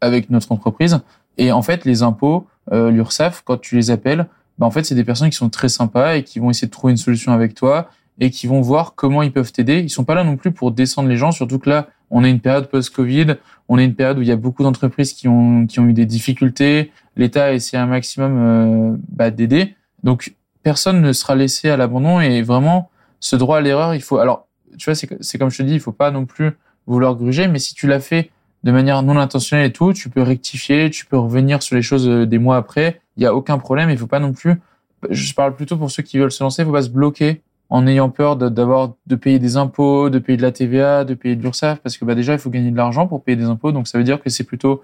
[0.00, 1.00] avec notre entreprise,
[1.38, 4.26] et en fait, les impôts, l'URSSAF, quand tu les appelles,
[4.58, 6.72] bah en fait, c'est des personnes qui sont très sympas et qui vont essayer de
[6.72, 9.80] trouver une solution avec toi et qui vont voir comment ils peuvent t'aider.
[9.80, 12.30] Ils sont pas là non plus pour descendre les gens, surtout que là, on est
[12.30, 13.34] une période post-Covid,
[13.68, 15.92] on est une période où il y a beaucoup d'entreprises qui ont qui ont eu
[15.92, 16.92] des difficultés.
[17.16, 19.74] L'État a essayé un maximum bah, d'aider.
[20.02, 22.90] Donc personne ne sera laissé à l'abandon et vraiment
[23.20, 24.18] ce droit à l'erreur, il faut.
[24.18, 26.52] Alors tu vois, c'est comme je te dis, il faut pas non plus
[26.86, 28.30] vouloir gruger, mais si tu l'as fait
[28.64, 32.08] de manière non intentionnelle et tout, tu peux rectifier, tu peux revenir sur les choses
[32.08, 33.00] euh, des mois après.
[33.16, 33.90] Il y a aucun problème.
[33.90, 34.60] Il faut pas non plus.
[35.08, 36.62] Je parle plutôt pour ceux qui veulent se lancer.
[36.62, 40.36] Il faut pas se bloquer en ayant peur d'avoir de, payer des impôts, de payer
[40.36, 42.76] de la TVA, de payer de l'URSSAF, parce que bah déjà il faut gagner de
[42.76, 43.72] l'argent pour payer des impôts.
[43.72, 44.82] Donc ça veut dire que c'est plutôt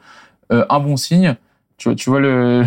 [0.53, 1.37] euh, un bon signe.
[1.77, 2.65] Tu tu vois le,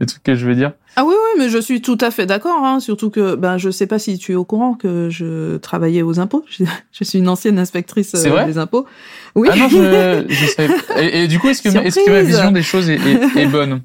[0.00, 0.72] les trucs que je veux dire.
[0.96, 2.64] Ah oui, oui, mais je suis tout à fait d'accord.
[2.64, 6.02] Hein, surtout que ben je sais pas si tu es au courant que je travaillais
[6.02, 6.44] aux impôts.
[6.50, 6.64] Je,
[7.04, 8.86] suis une ancienne inspectrice euh, des impôts.
[9.34, 9.48] Oui.
[9.50, 10.68] Ah non, je, je sais.
[10.98, 12.98] Et, du coup, est-ce que, est-ce que ma vision des choses est,
[13.36, 13.82] est, bonne?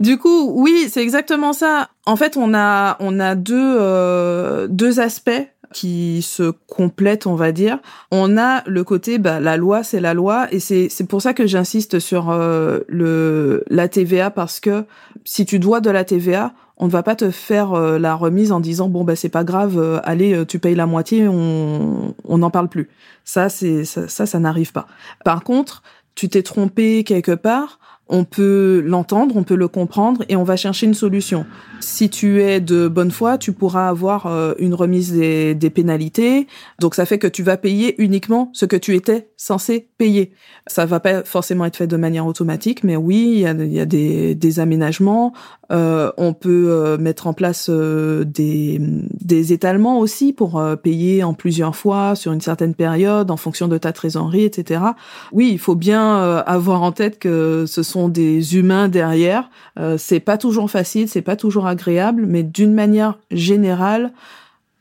[0.00, 1.90] Du coup, oui, c'est exactement ça.
[2.06, 5.30] En fait, on a on a deux euh, deux aspects
[5.72, 7.78] qui se complètent, on va dire.
[8.10, 11.34] On a le côté, bah, la loi, c'est la loi, et c'est c'est pour ça
[11.34, 14.84] que j'insiste sur euh, le la TVA parce que
[15.24, 18.52] si tu dois de la TVA, on ne va pas te faire euh, la remise
[18.52, 22.38] en disant bon bah c'est pas grave, euh, allez tu payes la moitié, on on
[22.38, 22.88] n'en parle plus.
[23.24, 24.86] Ça c'est ça ça, ça n'arrive pas.
[25.24, 25.82] Par contre,
[26.14, 30.56] tu t'es trompé quelque part, on peut l'entendre, on peut le comprendre et on va
[30.56, 31.44] chercher une solution.
[31.80, 36.46] Si tu es de bonne foi, tu pourras avoir euh, une remise des, pénalités.
[36.80, 40.32] Donc ça fait que tu vas payer uniquement ce que tu étais censé payer.
[40.66, 43.80] Ça va pas forcément être fait de manière automatique, mais oui, il y a, y
[43.80, 45.34] a des, des, aménagements.
[45.70, 51.76] Euh, on peut euh, mettre en place des, des étalements aussi pour payer en plusieurs
[51.76, 54.80] fois sur une certaine période en fonction de ta trésorerie, etc.
[55.32, 59.50] Oui, il faut bien avoir en tête que ce sont des humains derrière.
[59.80, 64.12] Euh, c'est pas toujours facile, c'est pas toujours agréable, mais d'une manière générale,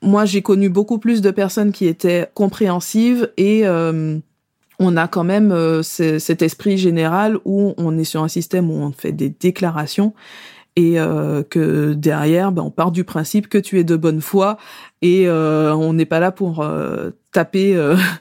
[0.04, 3.66] moi, j'ai connu beaucoup plus de personnes qui étaient compréhensives et
[4.80, 8.92] on a quand même cet esprit général où on est sur un système où on
[8.92, 10.14] fait des déclarations
[10.78, 14.58] et euh, que derrière, ben, on part du principe que tu es de bonne foi
[15.02, 17.76] et euh, on n'est pas là pour euh, taper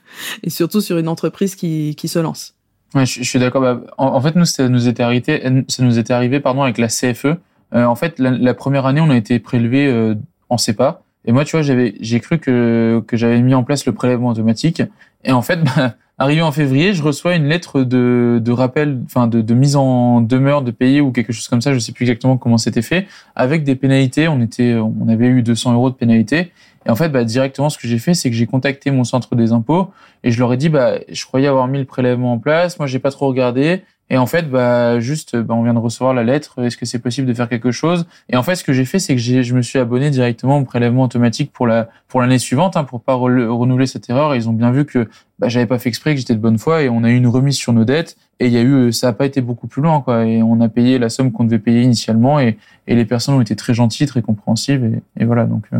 [0.43, 2.56] et surtout sur une entreprise qui se lance.
[2.95, 3.61] Ouais, je, suis d'accord.
[3.61, 6.89] Bah, en, fait, nous, ça nous était arrivé, ça nous était arrivé pardon avec la
[6.89, 7.37] CFE.
[7.73, 10.15] en fait, la, première année, on a été prélevé
[10.49, 11.03] en CEPA.
[11.25, 14.29] Et moi, tu vois, j'avais, j'ai cru que que j'avais mis en place le prélèvement
[14.29, 14.83] automatique.
[15.25, 19.27] Et en fait, bah, Arrivé en février, je reçois une lettre de, de rappel, enfin
[19.27, 21.75] de, de, mise en demeure de payer ou quelque chose comme ça.
[21.75, 24.27] Je sais plus exactement comment c'était fait, avec des pénalités.
[24.27, 26.53] On était, on avait eu 200 euros de pénalités.
[26.87, 29.35] Et en fait, bah, directement, ce que j'ai fait, c'est que j'ai contacté mon centre
[29.35, 29.91] des impôts
[30.23, 32.79] et je leur ai dit, bah, je croyais avoir mis le prélèvement en place.
[32.79, 33.83] Moi, j'ai pas trop regardé.
[34.09, 36.63] Et en fait, bah, juste, bah, on vient de recevoir la lettre.
[36.63, 38.07] Est-ce que c'est possible de faire quelque chose?
[38.31, 40.65] Et en fait, ce que j'ai fait, c'est que je me suis abonné directement au
[40.65, 44.37] prélèvement automatique pour la pour l'année suivante, hein, pour pas renouveler cette erreur.
[44.37, 45.09] ils ont bien vu que
[45.41, 47.27] bah, j'avais pas fait exprès, que j'étais de bonne foi, et on a eu une
[47.27, 48.17] remise sur nos dettes.
[48.39, 50.25] Et il y a eu, ça a pas été beaucoup plus loin, quoi.
[50.25, 53.41] Et on a payé la somme qu'on devait payer initialement, et, et les personnes ont
[53.41, 55.47] été très gentilles, très compréhensives, et, et voilà.
[55.47, 55.79] Donc, euh,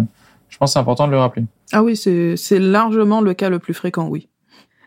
[0.57, 1.45] je pense que c'est important de le rappeler.
[1.73, 4.31] Ah oui, c'est largement le cas le plus fréquent, oui.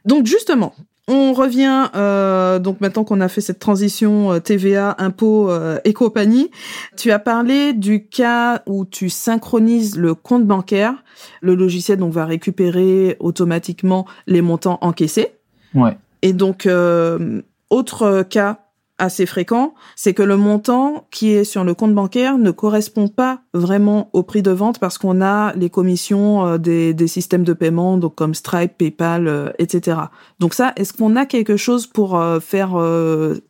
[0.04, 0.74] Donc justement,
[1.08, 5.94] on revient euh, donc maintenant qu'on a fait cette transition euh, TVA, impôts euh, et
[5.94, 6.50] compagnie.
[6.98, 11.04] Tu as parlé du cas où tu synchronises le compte bancaire.
[11.42, 15.34] Le logiciel donc va récupérer automatiquement les montants encaissés.
[15.76, 15.96] Ouais.
[16.24, 18.69] Et donc euh, autre cas
[19.00, 23.42] assez fréquent, c'est que le montant qui est sur le compte bancaire ne correspond pas
[23.54, 27.54] vraiment au prix de vente parce qu'on a les commissions euh, des, des, systèmes de
[27.54, 29.98] paiement, donc comme Stripe, PayPal, euh, etc.
[30.40, 32.78] Donc ça, est-ce qu'on a quelque chose pour euh, faire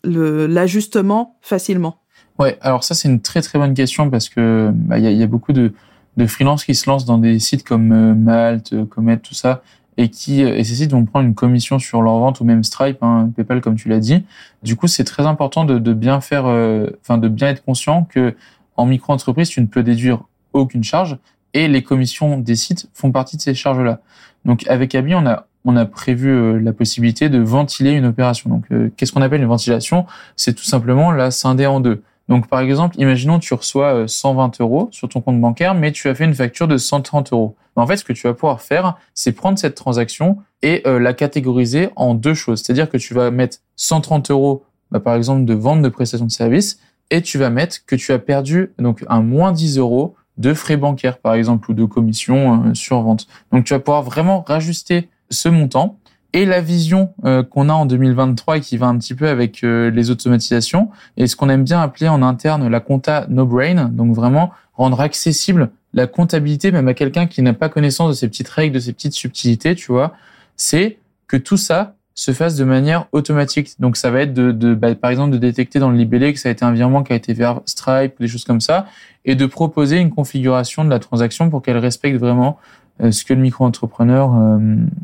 [0.04, 1.98] l'ajustement facilement?
[2.38, 5.12] Ouais, alors ça c'est une très très bonne question parce que bah, il y, a,
[5.12, 5.74] y, a, beaucoup de,
[6.16, 9.62] de freelances qui se lancent dans des sites comme Malte, Comet, tout ça,
[10.00, 13.04] et qui et ces sites vont prendre une commission sur leur vente ou même Stripe,
[13.04, 14.24] hein, PayPal comme tu l'as dit.
[14.64, 18.06] Du coup, c'est très important de, de bien faire, euh, enfin de bien être conscient
[18.06, 18.34] que
[18.78, 21.18] en micro-entreprise, tu ne peux déduire aucune charge
[21.54, 24.00] et les commissions des sites font partie de ces charges-là.
[24.46, 28.50] Donc avec Abi, on a on a prévu euh, la possibilité de ventiler une opération.
[28.50, 30.06] Donc euh, qu'est-ce qu'on appelle une ventilation?
[30.38, 32.02] C'est tout simplement la scinder en deux.
[32.30, 36.16] Donc, par exemple, imaginons tu reçois 120 euros sur ton compte bancaire, mais tu as
[36.16, 37.56] fait une facture de 130 euros.
[37.76, 41.14] En fait, ce que tu vas pouvoir faire, c'est prendre cette transaction et euh, la
[41.14, 42.62] catégoriser en deux choses.
[42.62, 46.32] C'est-à-dire que tu vas mettre 130 euros, bah, par exemple, de vente de prestations de
[46.32, 50.54] services, et tu vas mettre que tu as perdu donc un moins 10 euros de
[50.54, 53.28] frais bancaires, par exemple, ou de commission euh, sur vente.
[53.52, 55.98] Donc, tu vas pouvoir vraiment rajuster ce montant
[56.34, 59.62] et la vision euh, qu'on a en 2023 et qui va un petit peu avec
[59.62, 64.14] les automatisations et ce qu'on aime bien appeler en interne la compta no brain donc
[64.16, 68.50] vraiment rendre accessible la comptabilité, même à quelqu'un qui n'a pas connaissance de ces petites
[68.50, 70.14] règles, de ces petites subtilités, tu vois,
[70.56, 73.80] c'est que tout ça se fasse de manière automatique.
[73.80, 76.40] Donc ça va être de, de bah, par exemple, de détecter dans le libellé que
[76.40, 78.88] ça a été un virement qui a été vers Stripe, des choses comme ça,
[79.26, 82.58] et de proposer une configuration de la transaction pour qu'elle respecte vraiment
[83.02, 84.58] euh, ce que le micro-entrepreneur euh,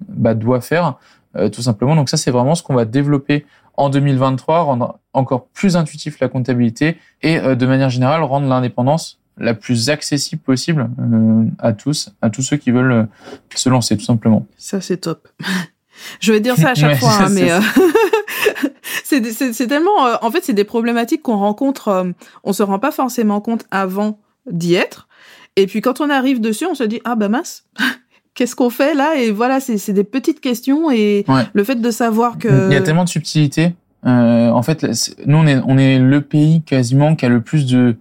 [0.10, 0.92] bah, doit faire, euh,
[1.52, 1.96] tout simplement.
[1.96, 3.46] Donc ça, c'est vraiment ce qu'on va développer
[3.76, 9.54] en 2023, rendre encore plus intuitif la comptabilité et de manière générale rendre l'indépendance la
[9.54, 13.04] plus accessible possible euh, à tous, à tous ceux qui veulent euh,
[13.54, 14.46] se lancer, tout simplement.
[14.58, 15.28] Ça, c'est top.
[16.20, 17.60] Je vais dire ça à chaque fois, hein, mais euh,
[19.04, 20.18] c'est tellement...
[20.22, 24.20] en fait, c'est des problématiques qu'on rencontre, on se rend pas forcément compte avant
[24.50, 25.08] d'y être.
[25.56, 27.64] Et puis quand on arrive dessus, on se dit, ah bah mince,
[28.36, 32.38] qu'est-ce qu'on fait là Et voilà, c'est des petites questions et le fait de savoir
[32.38, 32.70] que...
[32.70, 33.74] Il y a tellement de subtilités.
[34.04, 34.86] en fait,
[35.26, 37.96] nous, on est, on est le pays quasiment qui a le plus de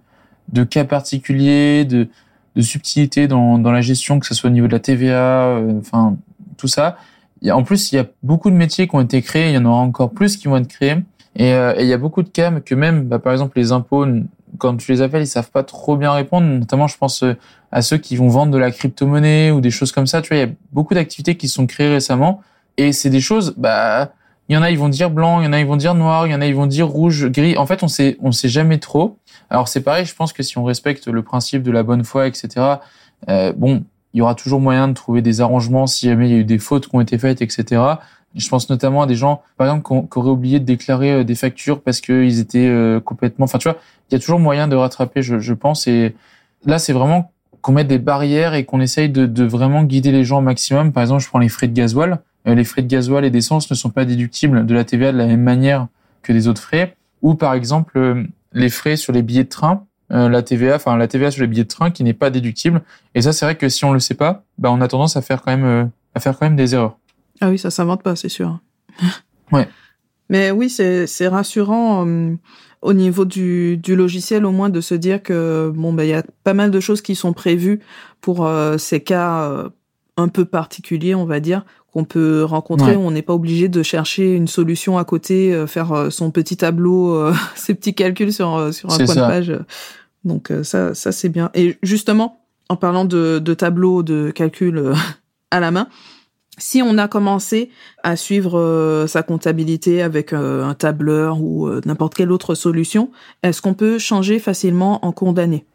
[0.51, 2.07] de cas particuliers, de,
[2.55, 5.79] de subtilité dans, dans la gestion, que ce soit au niveau de la TVA, euh,
[5.79, 6.17] enfin
[6.57, 6.97] tout ça.
[7.49, 9.65] en plus, il y a beaucoup de métiers qui ont été créés, il y en
[9.65, 10.97] aura encore plus qui vont être créés.
[11.35, 14.05] Et, euh, il y a beaucoup de cas que même, bah, par exemple, les impôts,
[14.57, 16.47] quand tu les appelles, ils savent pas trop bien répondre.
[16.47, 17.35] Notamment, je pense euh,
[17.71, 20.21] à ceux qui vont vendre de la crypto-monnaie ou des choses comme ça.
[20.21, 22.41] Tu vois, il y a beaucoup d'activités qui sont créées récemment.
[22.77, 24.11] Et c'est des choses, bah,
[24.49, 25.95] il y en a, ils vont dire blanc, il y en a, ils vont dire
[25.95, 27.57] noir, il y en a, ils vont dire rouge, gris.
[27.57, 29.17] En fait, on sait, on sait jamais trop.
[29.49, 32.27] Alors c'est pareil, je pense que si on respecte le principe de la bonne foi,
[32.27, 32.77] etc.
[33.29, 36.35] Euh, bon, il y aura toujours moyen de trouver des arrangements si jamais il y
[36.35, 37.81] a eu des fautes qui ont été faites, etc.
[38.35, 41.35] Je pense notamment à des gens, par exemple, qui, auraient oublié de déclarer euh, des
[41.35, 43.45] factures parce qu'ils étaient euh, complètement.
[43.45, 43.77] Enfin, tu vois,
[44.09, 45.87] il y a toujours moyen de rattraper, je, je pense.
[45.87, 46.15] Et
[46.65, 50.23] là, c'est vraiment qu'on mette des barrières et qu'on essaye de, de, vraiment guider les
[50.23, 50.91] gens au maximum.
[50.91, 52.19] Par exemple, je prends les frais de gasoil.
[52.45, 55.25] les frais de gasoil et d'essence ne sont pas déductibles de la TVA de la
[55.25, 55.87] même manière
[56.21, 56.95] que des autres frais.
[57.23, 61.07] Ou par exemple, les frais sur les billets de train euh, la TVA, enfin la
[61.07, 62.83] TVA sur les billets de train qui n'est pas déductible.
[63.15, 65.21] Et ça, c'est vrai que si on le sait pas, bah, on a tendance à
[65.21, 66.97] faire quand même, euh, à faire quand même des erreurs.
[67.41, 68.59] Ah oui, ça s'invente pas, c'est sûr.
[69.51, 69.67] ouais.
[70.29, 72.35] Mais oui, c'est rassurant euh,
[72.81, 76.13] au niveau du, du, logiciel au moins de se dire que bon bah il y
[76.13, 77.79] a pas mal de choses qui sont prévues
[78.21, 79.69] pour ces cas
[80.17, 82.95] un peu particuliers, on va dire, qu'on peut rencontrer.
[82.95, 86.57] On n'est pas obligé de chercher une solution à côté, euh, faire euh, son petit
[86.57, 89.59] tableau, euh, ses petits calculs sur, sur un coin de page.
[90.23, 91.51] Donc ça, ça c'est bien.
[91.53, 94.93] Et justement, en parlant de, de tableau de calcul
[95.51, 95.87] à la main,
[96.57, 97.69] si on a commencé
[98.03, 103.11] à suivre sa comptabilité avec un tableur ou n'importe quelle autre solution,
[103.43, 105.65] est-ce qu'on peut changer facilement en cours d'année?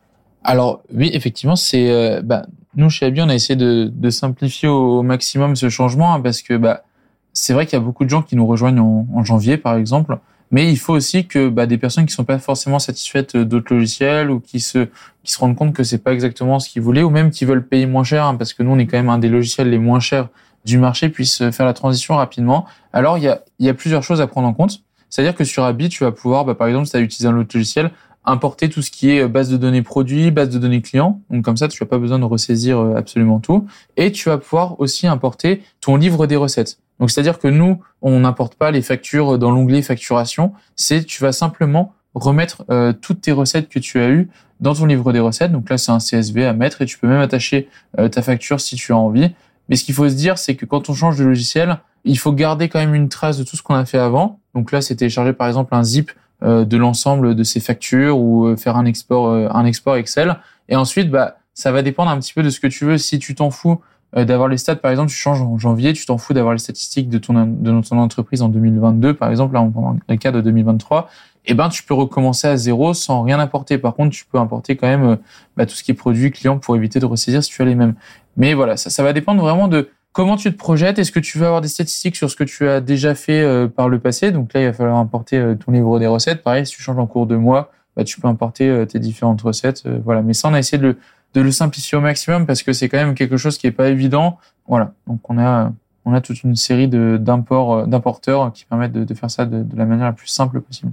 [0.42, 5.56] Alors oui, effectivement, c'est bah, nous, chez Abi, on a essayé de, simplifier au, maximum
[5.56, 6.84] ce changement hein, parce que bah,
[7.32, 9.76] c'est vrai qu'il y a beaucoup de gens qui nous rejoignent en, en janvier, par
[9.76, 10.18] exemple.
[10.52, 14.30] Mais il faut aussi que bah, des personnes qui sont pas forcément satisfaites d'autres logiciels
[14.30, 14.88] ou qui se
[15.22, 17.66] qui se rendent compte que c'est pas exactement ce qu'ils voulaient ou même qui veulent
[17.66, 19.78] payer moins cher hein, parce que nous on est quand même un des logiciels les
[19.78, 20.28] moins chers
[20.64, 22.66] du marché puissent faire la transition rapidement.
[22.92, 24.82] Alors il y a il y a plusieurs choses à prendre en compte.
[25.10, 27.36] C'est-à-dire que sur Abi, tu vas pouvoir, bah, par exemple, si tu as utilisé un
[27.36, 27.90] autre logiciel,
[28.24, 31.20] importer tout ce qui est euh, base de données produits, base de données clients.
[31.30, 33.66] Donc comme ça, tu n'as pas besoin de ressaisir euh, absolument tout.
[33.96, 36.78] Et tu vas pouvoir aussi importer ton livre des recettes.
[36.98, 40.52] Donc c'est-à-dire que nous, on n'importe pas les factures dans l'onglet facturation.
[40.76, 44.28] C'est tu vas simplement remettre euh, toutes tes recettes que tu as eues
[44.60, 45.52] dans ton livre des recettes.
[45.52, 47.68] Donc là, c'est un CSV à mettre et tu peux même attacher
[48.12, 49.30] ta facture si tu as envie.
[49.70, 52.32] Mais ce qu'il faut se dire, c'est que quand on change de logiciel, il faut
[52.32, 54.40] garder quand même une trace de tout ce qu'on a fait avant.
[54.54, 56.10] Donc là, c'est télécharger par exemple un zip
[56.42, 60.36] euh, de l'ensemble de ces factures ou euh, faire un export, euh, un export Excel.
[60.68, 62.98] Et ensuite, bah, ça va dépendre un petit peu de ce que tu veux.
[62.98, 63.80] Si tu t'en fous
[64.14, 67.08] d'avoir les stats, par exemple, tu changes en janvier, tu t'en fous d'avoir les statistiques
[67.08, 71.08] de ton, de ton entreprise en 2022, par exemple, là, pendant le cas de 2023,
[71.46, 73.78] eh ben, tu peux recommencer à zéro sans rien importer.
[73.78, 75.18] Par contre, tu peux importer quand même
[75.56, 77.76] bah, tout ce qui est produit client pour éviter de ressaisir si tu as les
[77.76, 77.94] mêmes.
[78.36, 81.38] Mais voilà, ça, ça va dépendre vraiment de Comment tu te projettes Est-ce que tu
[81.38, 84.32] veux avoir des statistiques sur ce que tu as déjà fait euh, par le passé?
[84.32, 86.42] Donc là, il va falloir importer euh, ton livre des recettes.
[86.42, 89.40] Pareil, si tu changes en cours de mois, bah, tu peux importer euh, tes différentes
[89.42, 89.86] recettes.
[90.04, 90.22] voilà.
[90.22, 90.96] Mais ça, on a essayé de le,
[91.34, 93.88] de le simplifier au maximum parce que c'est quand même quelque chose qui est pas
[93.88, 94.38] évident.
[94.68, 94.92] Voilà.
[95.06, 95.72] Donc on a
[96.04, 99.84] on a toute une série de d'imports d'importeurs qui permettent de, faire ça de, la
[99.84, 100.92] manière la plus simple possible.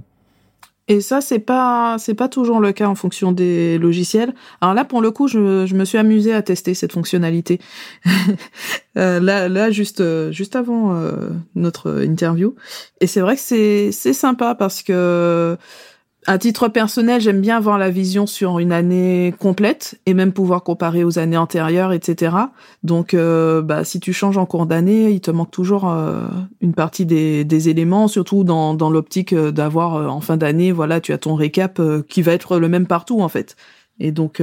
[0.90, 4.32] Et ça, c'est pas, c'est pas toujours le cas en fonction des logiciels.
[4.62, 7.60] Alors là, pour le coup, je, je me suis amusée à tester cette fonctionnalité.
[8.96, 12.54] euh, là, là, juste, juste avant euh, notre interview.
[13.02, 15.58] Et c'est vrai que c'est, c'est sympa parce que
[16.28, 20.62] à titre personnel, j'aime bien avoir la vision sur une année complète et même pouvoir
[20.62, 22.36] comparer aux années antérieures, etc.
[22.82, 26.28] Donc, euh, bah, si tu changes en cours d'année, il te manque toujours euh,
[26.60, 31.14] une partie des, éléments, surtout dans, dans l'optique euh, d'avoir en fin d'année, voilà, tu
[31.14, 33.56] as ton récap qui va être le même partout en fait.
[33.98, 34.42] Et donc,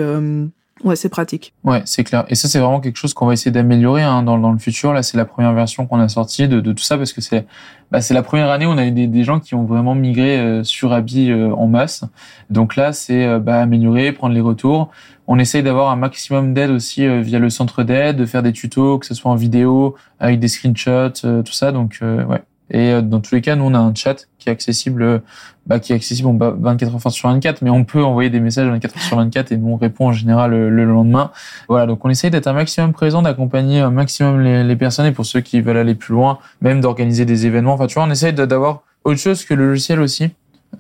[0.84, 1.54] Ouais, c'est pratique.
[1.64, 2.26] Ouais, c'est clair.
[2.28, 4.92] Et ça, c'est vraiment quelque chose qu'on va essayer d'améliorer hein, dans, dans le futur.
[4.92, 7.48] Là, c'est la première version qu'on a sortie de, de tout ça parce que c'est
[7.92, 9.96] bah, c'est la première année où on a eu des, des gens qui ont vraiment
[9.96, 12.04] migré euh, sur Abi euh, en masse.
[12.50, 14.90] Donc là, c'est euh, bah, améliorer, prendre les retours.
[15.28, 19.00] On essaye d'avoir un maximum d'aide aussi via le centre d'aide, de faire des tutos,
[19.00, 21.10] que ce soit en vidéo, avec des screenshots,
[21.44, 21.72] tout ça.
[21.72, 24.52] Donc ouais, et euh, dans tous les cas, nous, on a un chat qui est
[24.52, 25.20] accessible, euh,
[25.68, 28.68] bah, qui est accessible bon, 24 heures sur 24, mais on peut envoyer des messages
[28.68, 31.32] 24 heures sur 24 et nous, on répond en général le, le lendemain.
[31.70, 35.12] Voilà, donc on essaye d'être un maximum présent, d'accompagner un maximum les, les, personnes et
[35.12, 37.74] pour ceux qui veulent aller plus loin, même d'organiser des événements.
[37.74, 40.32] Enfin, tu vois, on essaye d'avoir autre chose que le logiciel aussi.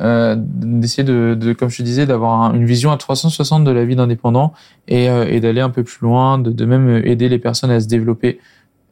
[0.01, 3.85] Euh, d'essayer de, de, comme je te disais, d'avoir une vision à 360 de la
[3.85, 4.51] vie d'indépendant
[4.89, 7.79] et, euh, et d'aller un peu plus loin, de, de même aider les personnes à
[7.79, 8.39] se développer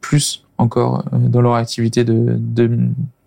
[0.00, 2.38] plus encore euh, dans leur activité de,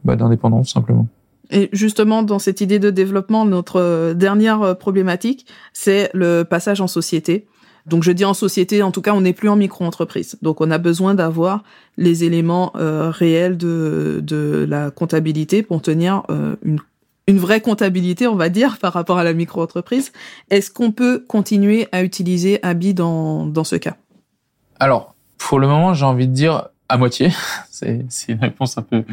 [0.04, 1.08] bah, d'indépendance simplement.
[1.50, 6.82] Et justement, dans cette idée de développement, notre euh, dernière euh, problématique, c'est le passage
[6.82, 7.48] en société.
[7.86, 10.38] Donc je dis en société, en tout cas, on n'est plus en micro-entreprise.
[10.42, 11.64] Donc on a besoin d'avoir
[11.96, 16.24] les éléments réels de, de la comptabilité pour tenir
[16.64, 16.82] une,
[17.28, 20.12] une vraie comptabilité, on va dire, par rapport à la micro-entreprise.
[20.50, 23.96] Est-ce qu'on peut continuer à utiliser ABI dans, dans ce cas?
[24.82, 27.32] Alors, pour le moment, j'ai envie de dire à moitié.
[27.72, 29.04] C'est une réponse un peu.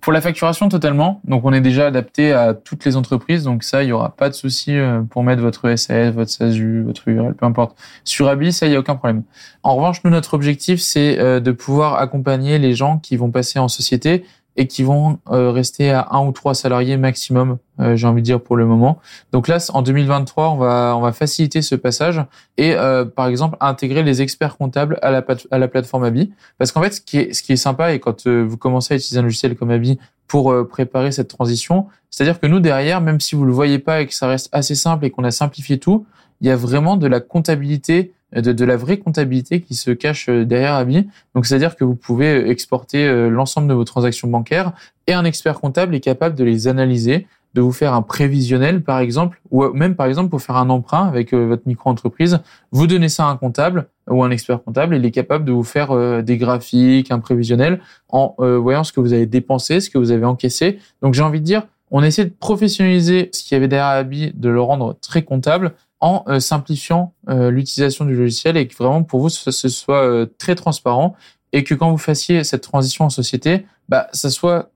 [0.00, 1.20] Pour la facturation, totalement.
[1.24, 3.44] Donc, on est déjà adapté à toutes les entreprises.
[3.44, 6.82] Donc, ça, il n'y aura pas de souci euh, pour mettre votre SAS, votre SASU,
[6.82, 7.76] votre URL, peu importe.
[8.04, 9.22] Sur Abi, ça, il n'y a aucun problème.
[9.62, 13.58] En revanche, nous, notre objectif, c'est euh, de pouvoir accompagner les gens qui vont passer
[13.58, 14.24] en société
[14.58, 18.26] et qui vont euh, rester à un ou trois salariés maximum, euh, j'ai envie de
[18.26, 18.98] dire pour le moment.
[19.30, 22.20] Donc là, en 2023, on va on va faciliter ce passage
[22.56, 26.72] et euh, par exemple intégrer les experts comptables à la à la plateforme Abi, parce
[26.72, 29.20] qu'en fait, ce qui est ce qui est sympa et quand vous commencez à utiliser
[29.20, 31.86] un logiciel comme Abi pour préparer cette transition.
[32.10, 34.74] C'est-à-dire que nous derrière, même si vous le voyez pas et que ça reste assez
[34.74, 36.04] simple et qu'on a simplifié tout,
[36.40, 40.28] il y a vraiment de la comptabilité de, de, la vraie comptabilité qui se cache
[40.28, 41.08] euh, derrière Abi.
[41.34, 44.72] Donc, c'est-à-dire que vous pouvez euh, exporter euh, l'ensemble de vos transactions bancaires
[45.06, 48.98] et un expert comptable est capable de les analyser, de vous faire un prévisionnel, par
[48.98, 52.40] exemple, ou même, par exemple, pour faire un emprunt avec votre micro-entreprise,
[52.72, 55.64] vous donnez ça à un comptable ou un expert comptable, il est capable de vous
[55.64, 60.10] faire des graphiques, un prévisionnel en voyant ce que vous avez dépensé, ce que vous
[60.10, 60.78] avez encaissé.
[61.00, 64.32] Donc, j'ai envie de dire, on essaie de professionnaliser ce qu'il y avait derrière Abi,
[64.34, 69.02] de le rendre très comptable en euh, simplifiant euh, l'utilisation du logiciel et que vraiment
[69.02, 71.16] pour vous ce, soit euh, très transparent
[71.52, 74.70] et que quand vous fassiez cette transition en société, bah ça soit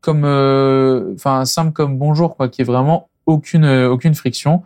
[0.00, 0.24] comme
[1.14, 4.62] enfin simple comme bonjour quoi, qui est vraiment aucune aucune friction.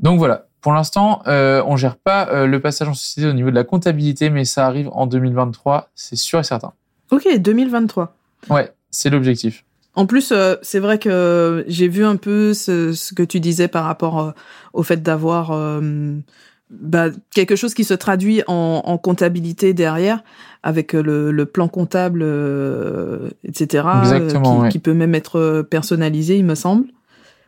[0.00, 0.44] Donc voilà.
[0.60, 4.28] Pour l'instant, euh, on gère pas le passage en société au niveau de la comptabilité,
[4.28, 6.72] mais ça arrive en 2023, c'est sûr et certain.
[7.10, 8.16] Ok, 2023.
[8.50, 9.64] Ouais, c'est l'objectif.
[9.98, 13.82] En plus, euh, c'est vrai que j'ai vu un peu ce, que tu disais par
[13.84, 14.30] rapport euh,
[14.72, 16.14] au fait d'avoir euh,
[16.70, 20.22] bah, quelque chose qui se traduit en, comptabilité derrière,
[20.62, 22.24] avec le, plan comptable,
[23.42, 26.86] etc., Exactement, qui, peut même être personnalisé, il me semble.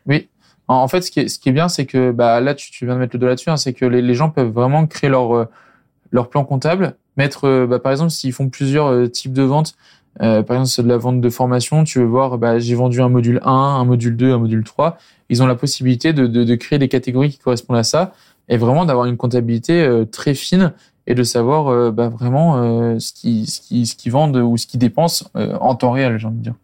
[0.09, 0.29] Oui.
[0.67, 2.95] En fait, ce qui est, ce qui est bien, c'est que bah, là, tu, viens
[2.95, 5.47] de mettre le doigt là-dessus, hein, c'est que les, gens peuvent vraiment créer leur,
[6.11, 9.77] leur plan comptable, mettre, bah, par exemple, s'ils font plusieurs types de ventes,
[10.21, 11.85] euh, par exemple, c'est de la vente de formation.
[11.85, 14.99] Tu veux voir, bah, j'ai vendu un module 1, un module 2, un module 3.
[15.29, 18.13] Ils ont la possibilité de, de, de créer des catégories qui correspondent à ça
[18.49, 20.73] et vraiment d'avoir une comptabilité euh, très fine
[21.07, 24.67] et de savoir euh, bah, vraiment ce qu'ils ce qui, ce qui vendent ou ce
[24.67, 26.55] qu'ils dépensent en temps réel, j'ai envie de dire.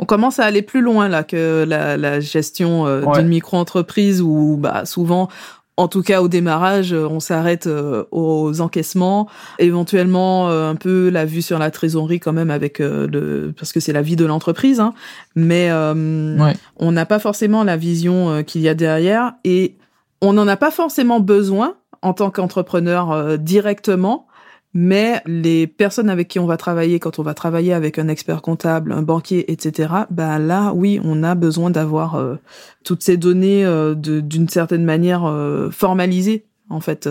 [0.00, 4.84] On commence à aller plus loin là que la, la gestion d'une micro-entreprise où bah,
[4.84, 5.28] souvent
[5.76, 11.08] en tout cas, au démarrage, euh, on s'arrête euh, aux encaissements, éventuellement euh, un peu
[11.08, 14.24] la vue sur la trésorerie quand même avec le parce que c'est la vie de
[14.24, 14.94] l'entreprise, hein.
[15.34, 19.76] mais on n'a pas forcément la vision qu'il y a derrière et
[20.20, 24.26] on n'en a pas forcément besoin en tant qu'entrepreneur directement
[24.74, 28.42] mais les personnes avec qui on va travailler, quand on va travailler avec un expert
[28.42, 32.34] comptable, un banquier, etc., bah là, oui, on a besoin d'avoir euh,
[32.82, 37.08] toutes ces données euh, d'une certaine manière euh, formalisées, en fait,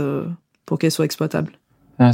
[0.66, 1.54] pour qu'elles soient exploitables.
[2.00, 2.12] Ah,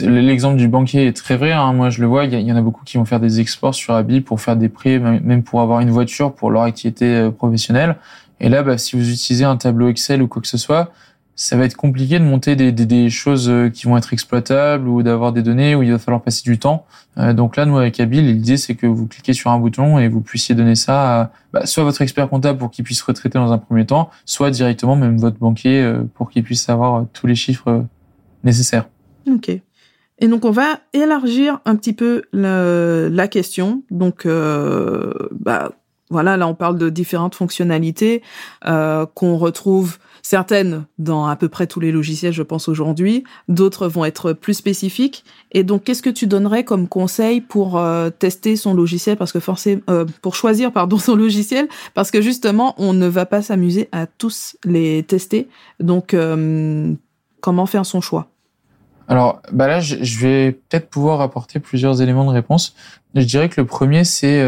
[0.00, 1.50] l'exemple du banquier est très vrai.
[1.50, 1.72] Hein.
[1.72, 2.26] Moi, je le vois.
[2.26, 4.68] Il y, en a beaucoup qui vont faire des exports sur Abi pour faire des
[4.68, 7.96] prêts, même pour avoir une voiture pour leur activité professionnelle.
[8.38, 10.92] Et là, bah, si vous utilisez un tableau Excel ou quoi que ce soit,
[11.34, 15.02] ça va être compliqué de monter des, des, choses euh, qui vont être exploitables ou
[15.02, 16.86] d'avoir des données où il va falloir passer du temps.
[17.18, 20.08] Euh, donc là, nous, avec Abil, l'idée, c'est que vous cliquez sur un bouton et
[20.08, 23.50] vous puissiez donner ça à bah, soit votre expert comptable pour qu'il puisse retraiter dans
[23.50, 27.34] un premier temps, soit directement même votre banquier euh, pour qu'il puisse savoir tous les
[27.34, 27.84] chiffres
[28.44, 28.88] nécessaires.
[29.26, 29.48] Ok.
[30.18, 33.82] Et donc, on va élargir un petit peu la, question.
[33.90, 35.72] Donc, bah,
[36.10, 38.22] voilà, là, on parle de différentes fonctionnalités
[38.62, 43.24] qu'on retrouve certaines dans à peu près tous les logiciels, je pense aujourd'hui.
[43.48, 45.24] D'autres vont être plus spécifiques.
[45.50, 49.40] Et donc, qu'est-ce que tu donnerais comme conseil pour euh, tester son logiciel, parce que
[49.40, 53.88] forcément, euh, pour choisir pardon son logiciel, parce que justement, on ne va pas s'amuser
[53.92, 55.48] à tous les tester.
[55.80, 56.94] Donc, euh,
[57.40, 58.28] comment faire son choix?
[59.08, 62.74] Alors bah là, je vais peut-être pouvoir apporter plusieurs éléments de réponse.
[63.16, 64.40] Je dirais que le premier, c'est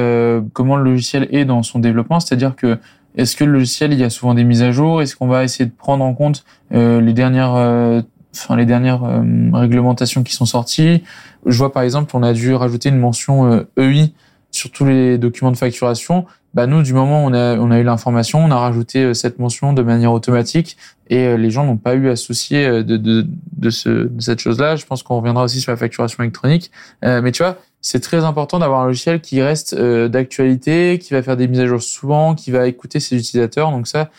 [0.54, 2.78] comment le logiciel est dans son développement, c'est-à-dire que
[3.16, 5.00] est-ce que le logiciel, il y a souvent des mises à jour?
[5.00, 8.02] Est-ce qu'on va essayer de prendre en compte euh, les dernières, euh,
[8.34, 11.04] enfin les dernières euh, réglementations qui sont sorties?
[11.46, 14.12] Je vois par exemple, on a dû rajouter une mention EI
[14.50, 16.26] sur tous les documents de facturation.
[16.54, 19.38] Bah nous, du moment où on a, on a eu l'information, on a rajouté cette
[19.40, 20.76] mention de manière automatique
[21.10, 24.76] et les gens n'ont pas eu à soucier de, de, de, ce, de cette chose-là.
[24.76, 26.70] Je pense qu'on reviendra aussi sur la facturation électronique.
[27.02, 31.22] mais tu vois, c'est très important d'avoir un logiciel qui reste euh, d'actualité, qui va
[31.22, 33.70] faire des mises à jour souvent, qui va écouter ses utilisateurs.
[33.70, 34.10] Donc ça,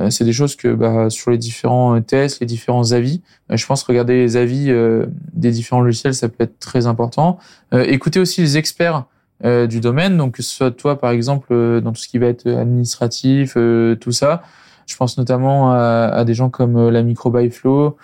[0.00, 3.64] euh, c'est des choses que bah, sur les différents tests, les différents avis, euh, je
[3.64, 4.72] pense regarder les avis
[5.34, 7.38] des différents logiciels, ça peut être très important.
[7.72, 9.04] écouter aussi les experts
[9.44, 12.48] du domaine, donc que ce soit toi par exemple dans tout ce qui va être
[12.48, 13.54] administratif,
[14.00, 14.42] tout ça.
[14.86, 17.96] Je pense notamment à, à des gens comme la Microbyflow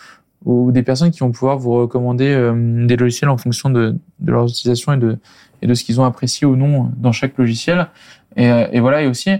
[0.45, 4.33] ou des personnes qui vont pouvoir vous recommander euh, des logiciels en fonction de, de
[4.33, 5.19] leur utilisation et de,
[5.63, 7.89] et de ce qu'ils ont apprécié ou non dans chaque logiciel.
[8.37, 9.31] Et, euh, et, voilà, et aussi,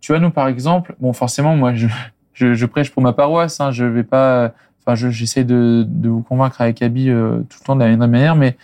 [0.00, 1.86] tu vois, nous par exemple, bon, forcément, moi, je,
[2.34, 4.52] je, je prêche pour ma paroisse, hein, je vais pas,
[4.84, 8.10] enfin, j'essaie de, de vous convaincre avec Abby euh, tout le temps de la même
[8.10, 8.56] manière, mais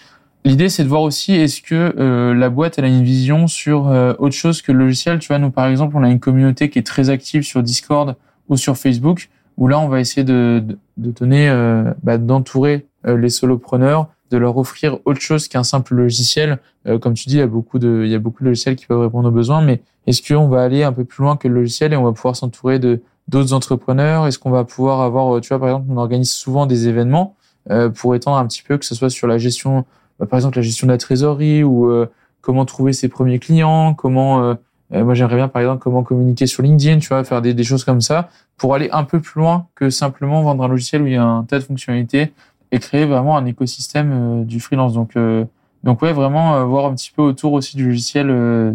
[0.44, 3.86] l'idée, c'est de voir aussi est-ce que la boîte, elle a une vision sur
[4.18, 5.18] autre chose que le logiciel.
[5.18, 8.14] Tu vois, nous par exemple, on a une communauté qui est très active sur Discord
[8.50, 10.62] ou sur Facebook où là, on va essayer de,
[10.96, 15.94] de, donner, euh, bah, d'entourer euh, les solopreneurs de leur offrir autre chose qu'un simple
[15.94, 16.58] logiciel.
[16.86, 18.76] Euh, comme tu dis, il y a beaucoup de, il y a beaucoup de logiciels
[18.76, 21.48] qui peuvent répondre aux besoins, mais est-ce qu'on va aller un peu plus loin que
[21.48, 24.26] le logiciel et on va pouvoir s'entourer de d'autres entrepreneurs?
[24.26, 27.36] Est-ce qu'on va pouvoir avoir, tu vois, par exemple, on organise souvent des événements
[27.70, 29.84] euh, pour étendre un petit peu, que ce soit sur la gestion,
[30.18, 33.94] bah, par exemple, la gestion de la trésorerie ou euh, comment trouver ses premiers clients,
[33.94, 34.56] comment
[35.02, 38.00] moi j'aimerais bien par exemple comment communiquer sur LinkedIn, tu vois, faire des, choses comme
[38.00, 41.16] ça pour aller un peu plus loin que simplement vendre un logiciel où il y
[41.16, 42.32] a un tas de fonctionnalités
[42.70, 44.94] et créer vraiment un écosystème euh, du freelance.
[44.94, 45.44] Donc, euh,
[45.82, 48.74] donc ouais, vraiment euh, voir un petit peu autour aussi du logiciel,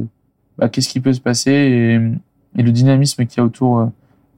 [0.57, 3.89] bah, qu'est-ce qui peut se passer et, et le dynamisme qu'il y a autour,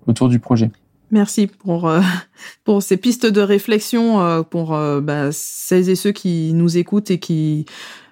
[0.08, 0.70] autour du projet.
[1.12, 1.92] Merci pour
[2.64, 4.70] pour ces pistes de réflexion pour
[5.02, 7.66] bah, celles et ceux qui nous écoutent et qui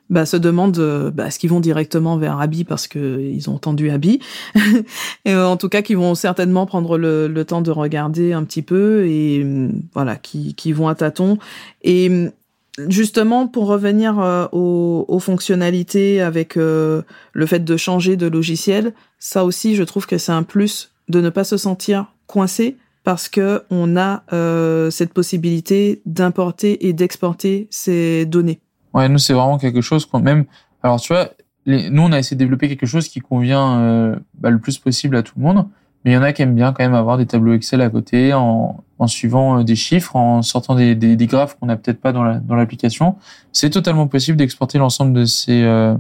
[0.10, 3.55] bah, se demandent euh, bah, est-ce qu'ils vont directement vers Abi parce que ils ont
[3.55, 4.20] entendu Abi
[5.26, 8.43] et euh, en tout cas qui vont certainement prendre le, le, temps de regarder un
[8.43, 11.38] petit peu et mm, voilà qui, qui vont à tâtons.
[11.84, 12.32] Et mm,
[12.88, 17.03] justement pour revenir euh, aux, aux, fonctionnalités avec le
[17.45, 21.30] fait de changer de logiciel ça aussi je trouve que c'est un plus de ne
[21.30, 24.24] pas se sentir coincé parce que on a
[24.91, 28.60] cette possibilité d'importer et d'exporter ces données
[28.93, 30.45] Ouais, nous, c'est vraiment quelque chose qu'on même.
[30.83, 31.29] Alors, tu vois,
[31.65, 31.89] les...
[31.89, 35.15] nous, on a essayé de développer quelque chose qui convient euh, bah, le plus possible
[35.15, 35.67] à tout le monde.
[36.05, 37.89] Mais il y en a qui aiment bien quand même avoir des tableaux Excel à
[37.89, 41.75] côté en, en suivant euh, des chiffres, en sortant des, des, des graphes qu'on n'a
[41.75, 42.23] peut-être pas dans
[42.55, 43.05] l'application.
[43.05, 43.17] La, dans
[43.51, 45.95] c'est totalement possible d'exporter l'ensemble de ces euh,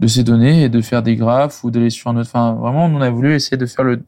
[0.00, 2.28] de ces données et de faire des graphes ou d'aller sur un autre.
[2.28, 4.02] Enfin, vraiment, on a voulu essayer de faire le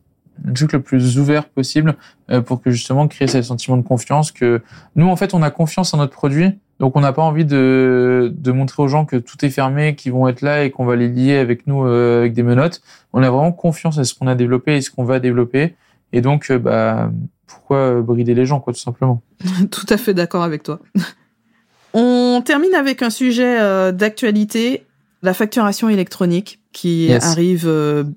[0.55, 1.97] truc le plus ouvert possible
[2.31, 4.63] euh, pour que justement créer ce sentiment de confiance que
[4.97, 8.33] nous en fait on a confiance en notre produit donc on n'a pas envie de,
[8.37, 10.97] de montrer aux gens que tout est fermé, qu'ils vont être là et qu'on va
[10.97, 12.83] les lier avec nous euh, avec des menottes.
[13.13, 15.77] On a vraiment confiance à ce qu'on a développé et ce qu'on va développer.
[16.13, 17.11] Et donc, euh, bah,
[17.47, 19.23] pourquoi brider les gens, quoi, tout simplement
[19.71, 20.81] Tout à fait d'accord avec toi.
[21.95, 24.85] On termine avec un sujet euh, d'actualité,
[25.25, 27.69] la facturation électronique qui arrive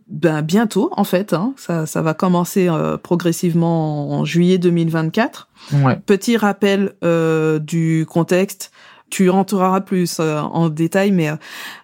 [0.07, 1.33] ben, bientôt en fait.
[1.33, 1.53] Hein.
[1.57, 2.69] Ça, ça va commencer
[3.01, 5.47] progressivement en juillet 2024.
[6.05, 8.71] Petit rappel euh, du contexte.
[9.09, 11.29] Tu rentreras plus euh, en détail, mais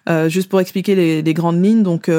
[0.08, 1.82] euh, juste pour expliquer les, les, grandes lignes.
[1.82, 2.10] Donc,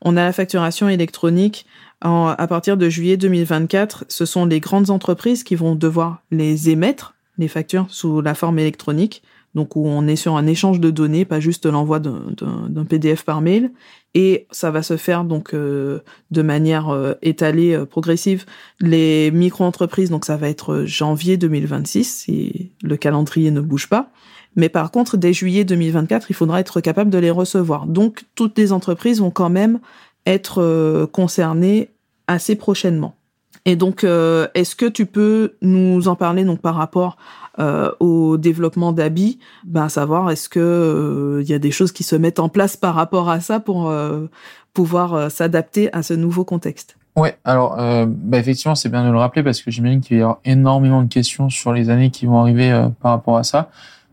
[0.00, 1.66] on a la facturation électronique
[2.02, 4.06] en, à partir de juillet 2024.
[4.08, 8.58] Ce sont les grandes entreprises qui vont devoir les émettre, les factures, sous la forme
[8.58, 9.22] électronique
[9.54, 13.40] donc où on est sur un échange de données, pas juste l'envoi d'un PDF par
[13.40, 13.70] mail.
[14.14, 16.00] Et ça va se faire donc euh,
[16.30, 18.44] de manière euh, étalée, euh, progressive.
[18.80, 24.10] Les micro-entreprises, donc ça va être janvier 2026 si le calendrier ne bouge pas.
[24.56, 27.86] Mais par contre, dès juillet 2024, il faudra être capable de les recevoir.
[27.86, 29.80] Donc toutes les entreprises vont quand même
[30.26, 31.90] être concernées
[32.28, 33.16] assez prochainement.
[33.66, 37.16] Et donc, est-ce que tu peux nous en parler donc par rapport
[37.60, 42.02] euh, au développement d'Abi, ben savoir est-ce que il euh, y a des choses qui
[42.02, 44.26] se mettent en place par rapport à ça pour euh,
[44.72, 46.96] pouvoir s'adapter à ce nouveau contexte?
[47.14, 47.76] Ouais, alors
[48.08, 51.00] bah effectivement, c'est bien de le rappeler parce que j'imagine qu'il va y avoir énormément
[51.00, 53.70] de questions sur les années qui vont arriver par rapport à ça.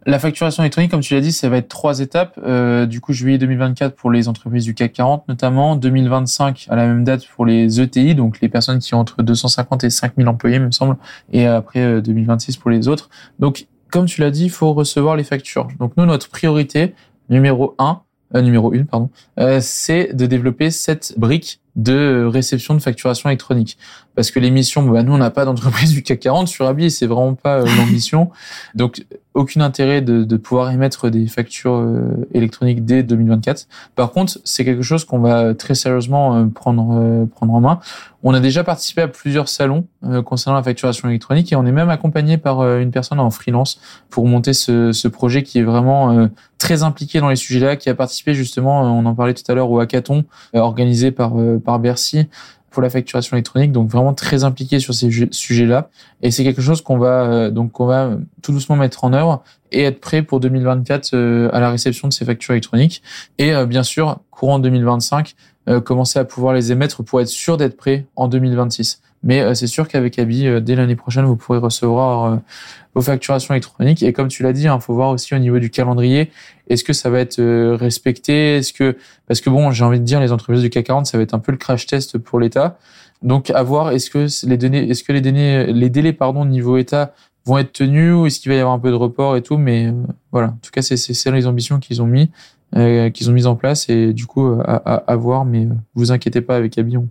[0.08, 2.40] La facturation électronique, comme tu l'as dit, ça va être trois étapes.
[2.44, 6.88] Euh, du coup, juillet 2024 pour les entreprises du CAC 40 notamment, 2025 à la
[6.88, 10.58] même date pour les ETI, donc les personnes qui ont entre 250 et 5000 employés,
[10.58, 10.98] me semble,
[11.32, 13.10] et après 2026 euh, pour les autres.
[13.38, 15.68] Donc, comme tu l'as dit, il faut recevoir les factures.
[15.80, 16.96] Donc nous, notre priorité
[17.30, 18.02] numéro 1,
[18.36, 23.78] euh, numéro 1, pardon, euh, c'est de développer cette brique de réception de facturation électronique.
[24.16, 27.08] Parce que l'émission, bah, nous, on n'a pas d'entreprise du CAC 40 sur Abi, c'est
[27.08, 28.32] vraiment pas euh, l'ambition.
[28.76, 33.68] Donc, aucun intérêt de, de, pouvoir émettre des factures euh, électroniques dès 2024.
[33.96, 37.80] Par contre, c'est quelque chose qu'on va très sérieusement euh, prendre prendre en main.
[38.24, 39.88] On a déjà participé à plusieurs salons
[40.26, 44.28] concernant la facturation électronique et on est même accompagné par une personne en freelance pour
[44.28, 48.36] monter ce, ce projet qui est vraiment très impliqué dans les sujets-là, qui a participé
[48.36, 52.28] justement, on en parlait tout à l'heure, au hackathon organisé par par Bercy
[52.72, 55.90] pour la facturation électronique, donc vraiment très impliqué sur ces sujets-là.
[56.22, 59.44] Et c'est quelque chose qu'on va euh, donc qu'on va tout doucement mettre en œuvre
[59.72, 63.04] et être prêt pour 2024 euh, à la réception de ces factures électroniques.
[63.38, 65.36] Et euh, bien sûr, courant 2025,
[65.86, 69.02] commencer à pouvoir les émettre pour être sûr d'être prêt en 2026.
[69.24, 72.40] Mais c'est sûr qu'avec Abi, dès l'année prochaine, vous pourrez recevoir
[72.94, 74.04] vos facturations électroniques.
[74.04, 76.32] Et comme tu l'as dit, il hein, faut voir aussi au niveau du calendrier,
[76.68, 78.58] est-ce que ça va être euh, respecté?
[78.58, 78.98] Est-ce que
[79.28, 81.34] parce que bon, j'ai envie de dire, les entreprises du CAC 40, ça va être
[81.34, 82.78] un peu le crash test pour l'État.
[83.22, 86.78] Donc à voir, est-ce que les données, est-ce que les données, les délais pardon niveau
[86.78, 87.14] État
[87.46, 89.58] vont être tenus ou est-ce qu'il va y avoir un peu de report et tout?
[89.58, 89.94] Mais euh,
[90.32, 92.32] voilà, en tout cas, c'est c'est les ambitions qu'ils ont mis,
[92.76, 95.46] euh, qu'ils ont mis en place et du coup à, à, à voir.
[95.46, 97.08] Mais vous inquiétez pas avec Abi, on,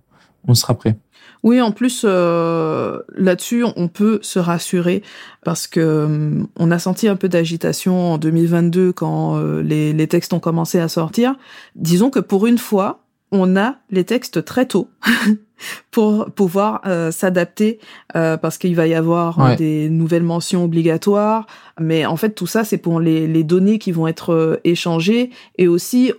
[0.47, 0.97] on sera prêt.
[1.43, 5.03] Oui, en plus euh, là-dessus, on peut se rassurer
[5.43, 10.07] parce que euh, on a senti un peu d'agitation en 2022 quand euh, les, les
[10.07, 11.35] textes ont commencé à sortir.
[11.77, 14.91] Disons que pour une fois, on a les textes très tôt
[15.91, 16.83] pour pouvoir
[17.13, 17.79] s'adapter
[18.13, 21.47] parce qu'il va y avoir des nouvelles mentions obligatoires.
[21.79, 25.69] Mais en fait, tout ça, c'est pour les, les, données qui vont être échangées et
[25.69, 26.13] aussi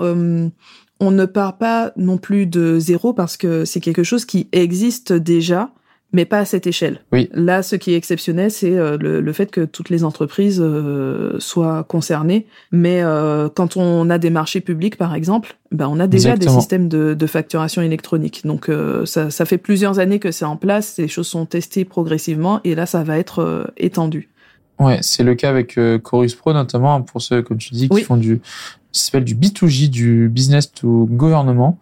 [1.02, 5.12] on ne part pas non plus de zéro parce que c'est quelque chose qui existe
[5.12, 5.72] déjà,
[6.14, 7.02] mais pas à cette échelle.
[7.12, 7.28] Oui.
[7.34, 11.84] Là, ce qui est exceptionnel, c'est euh, le, fait que toutes les entreprises euh, soient
[11.86, 12.46] concernées.
[12.72, 16.50] Mais euh, quand on a des marchés publics, par exemple, ben, on a déjà des
[16.50, 18.46] systèmes de, facturation électronique.
[18.46, 18.70] Donc,
[19.06, 20.98] ça, ça, fait plusieurs années que c'est en place.
[21.00, 24.30] Les choses sont testées progressivement et là, ça va être étendu.
[24.80, 28.18] Ouais, c'est le cas avec Chorus Pro notamment pour ceux, comme tu dis, qui font
[28.18, 28.42] du
[28.92, 31.80] ça s'appelle du B2J, du business to gouvernement.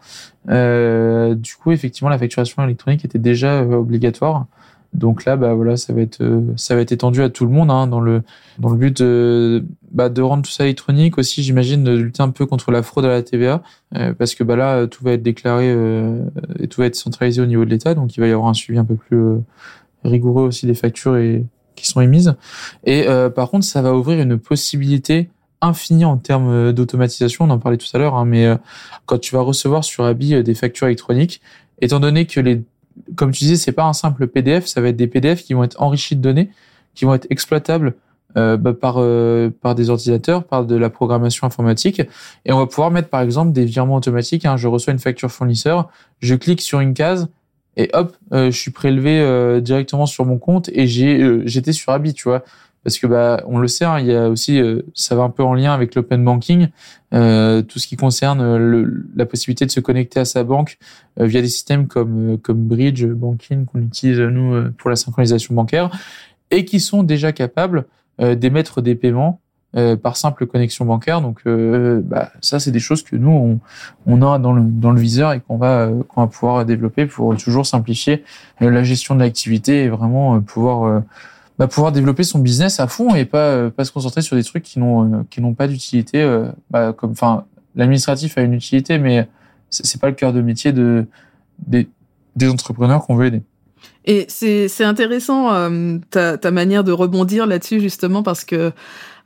[0.49, 4.45] Euh, du coup, effectivement, la facturation électronique était déjà euh, obligatoire.
[4.93, 7.51] Donc là, bah voilà, ça va être euh, ça va être étendu à tout le
[7.51, 8.23] monde hein, dans le
[8.57, 12.29] dans le but de bah, de rendre tout ça électronique aussi, j'imagine, de lutter un
[12.29, 13.61] peu contre la fraude à la TVA,
[13.95, 15.69] euh, parce que bah là, tout va être déclaré
[16.59, 18.55] et tout va être centralisé au niveau de l'État, donc il va y avoir un
[18.55, 19.21] suivi un peu plus
[20.03, 21.45] rigoureux aussi des factures et
[21.75, 22.35] qui sont émises.
[22.83, 23.05] Et
[23.35, 25.29] par contre, ça va ouvrir une possibilité
[25.61, 27.45] infini en termes euh, d'automatisation.
[27.45, 28.55] On en parlait tout à l'heure, hein, mais euh,
[29.05, 31.41] quand tu vas recevoir sur Abi euh, des factures électroniques,
[31.81, 32.63] étant donné que les,
[33.15, 35.63] comme tu disais, c'est pas un simple PDF, ça va être des PDF qui vont
[35.63, 36.49] être enrichis de données,
[36.95, 37.95] qui vont être exploitables
[38.37, 38.95] euh, bah, par
[39.61, 42.01] par des ordinateurs, par de la programmation informatique,
[42.45, 44.45] et on va pouvoir mettre par exemple des virements automatiques.
[44.45, 45.89] Hein, je reçois une facture fournisseur,
[46.19, 47.29] je clique sur une case
[47.77, 52.27] et hop, je suis prélevé directement sur mon compte et j'ai j'étais sur Abi, tu
[52.27, 52.43] vois
[52.89, 55.29] parce que bah on le sait, hein, il y a aussi euh, ça va un
[55.29, 56.69] peu en lien avec l'open banking,
[57.13, 60.79] euh, tout ce qui concerne euh, le, la possibilité de se connecter à sa banque
[61.19, 65.91] euh, via des systèmes comme comme Bridge Banking qu'on utilise nous pour la synchronisation bancaire
[66.49, 67.85] et qui sont déjà capables
[68.17, 69.39] d'émettre des paiements
[70.01, 71.21] par simple connexion bancaire.
[71.21, 73.59] Donc bah, ça c'est des choses que nous on,
[74.07, 77.37] on a dans le dans le viseur et qu'on va qu'on va pouvoir développer pour
[77.37, 78.23] toujours simplifier
[78.59, 81.03] la gestion de l'activité et vraiment pouvoir
[81.59, 84.45] bah, pouvoir développer son business à fond et pas euh, pas se concentrer sur des
[84.45, 87.43] trucs qui n'ont euh, qui n'ont pas d'utilité euh, bah, comme enfin
[87.75, 89.27] l'administratif a une utilité mais
[89.69, 91.05] c'est pas le cœur de métier de
[91.67, 91.89] des,
[92.37, 93.41] des entrepreneurs qu'on veut aider.
[94.05, 95.49] Et c'est intéressant
[96.09, 98.71] ta, ta manière de rebondir là-dessus justement parce que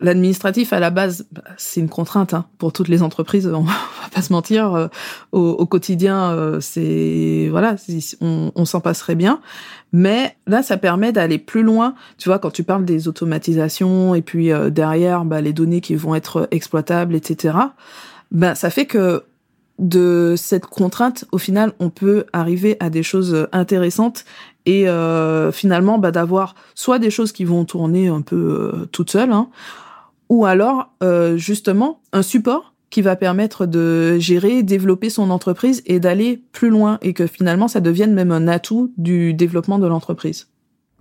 [0.04, 3.74] l'administratif à la base bah, c'est une contrainte hein, pour toutes les entreprises on va
[4.14, 4.90] pas se mentir
[5.32, 7.76] au, au, quotidien c'est voilà
[8.22, 9.40] on, on s'en passerait bien
[9.94, 11.94] mais là, ça permet d'aller plus loin.
[12.18, 15.94] Tu vois, quand tu parles des automatisations et puis euh, derrière, bah, les données qui
[15.94, 17.58] vont être exploitables, etc.
[18.32, 19.24] Ben, ça fait que
[19.78, 24.26] de cette contrainte, au final, on peut arriver à des choses intéressantes
[24.66, 28.36] et euh, finalement bah, d'avoir soit des choses qui vont tourner un peu
[28.74, 29.50] euh, toutes seules, hein,
[30.34, 30.90] ou alors
[31.36, 36.98] justement un support qui va permettre de gérer, développer son entreprise et d'aller plus loin
[37.02, 40.48] et que finalement ça devienne même un atout du développement de l'entreprise.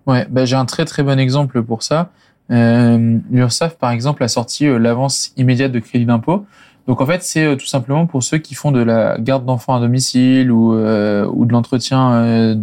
[0.06, 2.10] Ouais, bah j'ai un très très bon exemple pour ça.
[2.50, 6.44] Euh, L'URSSAF par exemple a sorti euh, l'avance immédiate de crédit d'impôt.
[6.86, 9.74] Donc en fait c'est euh, tout simplement pour ceux qui font de la garde d'enfants
[9.74, 12.56] à domicile ou euh, ou de l'entretien, euh,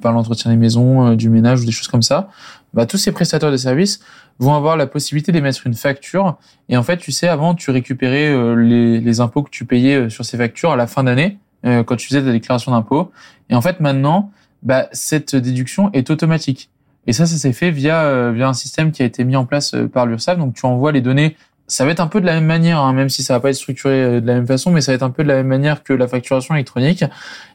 [0.00, 2.28] par l'entretien des maisons, du ménage ou des choses comme ça.
[2.74, 4.00] Bah, tous ces prestataires de services
[4.38, 6.36] vont avoir la possibilité d'émettre une facture.
[6.68, 9.96] Et en fait, tu sais, avant, tu récupérais euh, les, les, impôts que tu payais
[9.96, 13.12] euh, sur ces factures à la fin d'année, euh, quand tu faisais ta déclaration d'impôt.
[13.50, 14.30] Et en fait, maintenant,
[14.62, 16.70] bah, cette déduction est automatique.
[17.06, 19.74] Et ça, ça s'est fait via, via un système qui a été mis en place
[19.92, 20.38] par l'URSSAF.
[20.38, 21.36] Donc, tu envoies les données.
[21.66, 23.50] Ça va être un peu de la même manière, hein, même si ça va pas
[23.50, 25.48] être structuré de la même façon, mais ça va être un peu de la même
[25.48, 27.04] manière que la facturation électronique.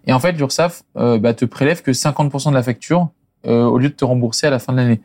[0.06, 3.10] Et en fait, l'URSSAF bah, te prélève que 50% de la facture
[3.48, 5.02] au lieu de te rembourser à la fin de l'année.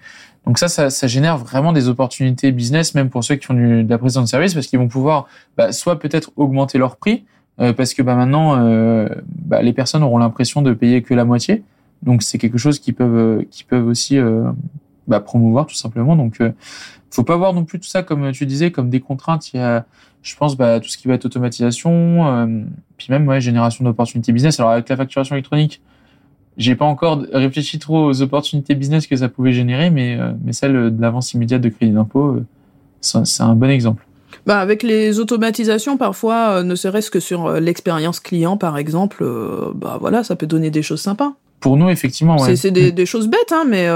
[0.47, 3.99] Donc ça, ça, génère vraiment des opportunités business, même pour ceux qui font de la
[3.99, 5.27] présence de service, parce qu'ils vont pouvoir
[5.57, 7.25] bah, soit peut-être augmenter leur prix,
[7.61, 11.25] euh, parce que bah, maintenant, euh, bah, les personnes auront l'impression de payer que la
[11.25, 11.63] moitié.
[12.03, 14.51] Donc c'est quelque chose qu'ils peuvent, euh, qui peuvent aussi euh,
[15.25, 16.17] promouvoir tout simplement.
[16.17, 16.53] Donc euh,
[17.11, 19.53] faut pas voir non plus tout ça comme tu disais, comme des contraintes.
[19.55, 19.85] Il y a,
[20.23, 22.65] je pense, tout ce qui va être automatisation,
[22.97, 24.61] puis même ouais, génération d'opportunités business.
[24.61, 25.83] Alors avec la facturation électronique,
[26.57, 30.53] j'ai pas encore réfléchi trop aux opportunités business que ça pouvait générer, mais, euh, mais
[30.53, 32.45] celle de l'avance immédiate de crédit d'impôt, euh,
[33.01, 34.07] c'est un bon exemple.
[34.47, 39.25] Bah avec les automatisations, parfois, euh, ne serait-ce que sur l'expérience client, par exemple,
[39.75, 41.35] bah voilà, ça peut donner des choses sympas.
[41.61, 42.57] Pour nous, effectivement, ouais.
[42.57, 42.95] C'est des, mm.
[42.95, 43.89] des, choses bêtes, hein, mais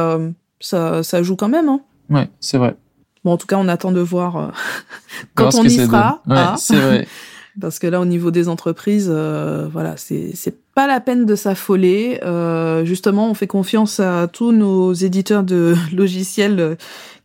[0.61, 1.69] ça, ça joue quand même.
[1.69, 1.81] Hein.
[2.11, 2.77] Ouais, c'est vrai.
[3.25, 4.53] Bon, en tout cas, on attend de voir
[5.35, 6.23] quand on y sera.
[6.29, 7.09] Ouais, c'est vrai.
[7.61, 11.35] Parce que là, au niveau des entreprises, euh, voilà, c'est c'est pas la peine de
[11.35, 12.21] s'affoler.
[12.23, 16.77] Euh, justement, on fait confiance à tous nos éditeurs de logiciels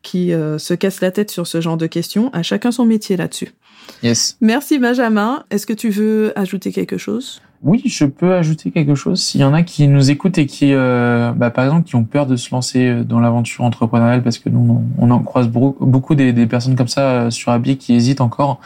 [0.01, 2.29] qui euh, se cassent la tête sur ce genre de questions.
[2.31, 3.49] À chacun son métier là-dessus.
[4.03, 4.37] Yes.
[4.39, 5.43] Merci Benjamin.
[5.51, 7.41] Est-ce que tu veux ajouter quelque chose?
[7.61, 9.21] Oui, je peux ajouter quelque chose.
[9.21, 12.05] S'il y en a qui nous écoutent et qui, euh, bah, par exemple, qui ont
[12.05, 16.31] peur de se lancer dans l'aventure entrepreneuriale, parce que nous, on en croise beaucoup des,
[16.31, 18.61] des personnes comme ça sur Abi qui hésitent encore,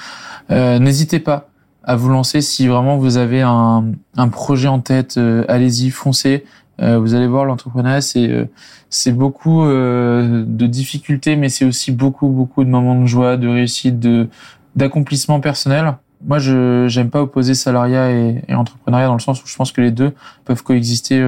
[0.51, 1.49] euh, n'hésitez pas
[1.85, 3.85] à vous lancer si vraiment vous avez un,
[4.17, 5.17] un projet en tête.
[5.17, 6.45] Euh, allez-y, foncez.
[6.81, 8.45] Euh, vous allez voir, l'entrepreneuriat, c'est euh,
[8.89, 13.99] c'est beaucoup de difficultés, mais c'est aussi beaucoup beaucoup de moments de joie, de réussite,
[13.99, 14.29] de
[14.75, 15.95] d'accomplissement personnel.
[16.23, 19.71] Moi, je j'aime pas opposer salariat et, et, entrepreneuriat dans le sens où je pense
[19.73, 20.13] que les deux
[20.45, 21.21] peuvent coexister.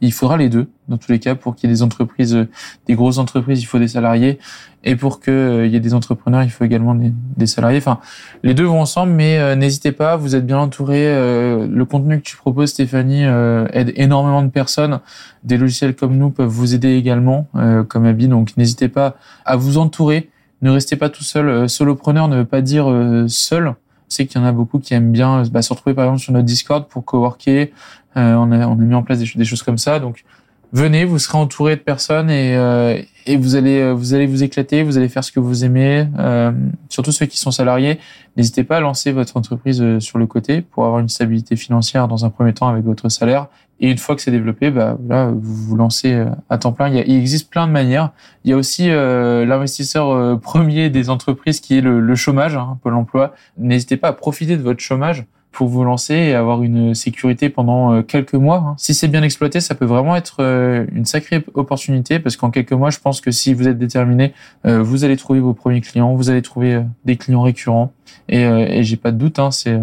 [0.00, 2.46] Il faudra les deux dans tous les cas pour qu'il y ait des entreprises,
[2.86, 4.38] des grosses entreprises, il faut des salariés
[4.84, 7.78] et pour qu'il euh, y ait des entrepreneurs, il faut également des, salariés.
[7.78, 7.98] Enfin,
[8.42, 11.06] les deux vont ensemble, mais euh, n'hésitez pas, vous êtes bien entouré.
[11.06, 13.24] Euh, le contenu que tu proposes, Stéphanie,
[13.72, 15.00] aide énormément de personnes.
[15.44, 17.46] Des logiciels comme nous peuvent vous aider également,
[17.88, 18.28] comme Abi.
[18.28, 20.30] Donc, n'hésitez pas à vous entourer.
[20.62, 21.68] Ne restez pas tout seul.
[21.68, 22.86] solopreneur ne veut pas dire
[23.28, 23.74] seul.
[24.08, 26.20] Je sais qu'il y en a beaucoup qui aiment bien bah, se retrouver par exemple
[26.20, 27.72] sur notre Discord pour coworker.
[28.18, 30.00] On, a, on a mis en place des, choses comme ça.
[30.00, 30.24] Donc,
[30.72, 34.42] venez, vous serez entouré de personnes et, euh, et vous allez euh, vous allez vous
[34.42, 36.06] éclater, vous allez faire ce que vous aimez.
[36.18, 36.50] Euh,
[36.88, 38.00] surtout ceux qui sont salariés,
[38.36, 42.08] n'hésitez pas à lancer votre entreprise euh, sur le côté pour avoir une stabilité financière
[42.08, 43.46] dans un premier temps avec votre salaire.
[43.80, 44.96] Et une fois que c'est développé, bah
[45.30, 46.88] vous vous lancez à temps plein.
[46.88, 48.10] Il, y a, il existe plein de manières.
[48.42, 52.78] Il y a aussi euh, l'investisseur premier des entreprises qui est le, le chômage, hein,
[52.82, 53.34] Pôle Emploi.
[53.56, 55.26] N'hésitez pas à profiter de votre chômage
[55.58, 58.58] pour vous lancer et avoir une sécurité pendant euh, quelques mois.
[58.58, 58.74] Hein.
[58.78, 62.74] Si c'est bien exploité, ça peut vraiment être euh, une sacrée opportunité parce qu'en quelques
[62.74, 64.34] mois, je pense que si vous êtes déterminé,
[64.66, 67.92] euh, vous allez trouver vos premiers clients, vous allez trouver des clients récurrents
[68.28, 69.76] et, j'ai pas de doute, hein, c'est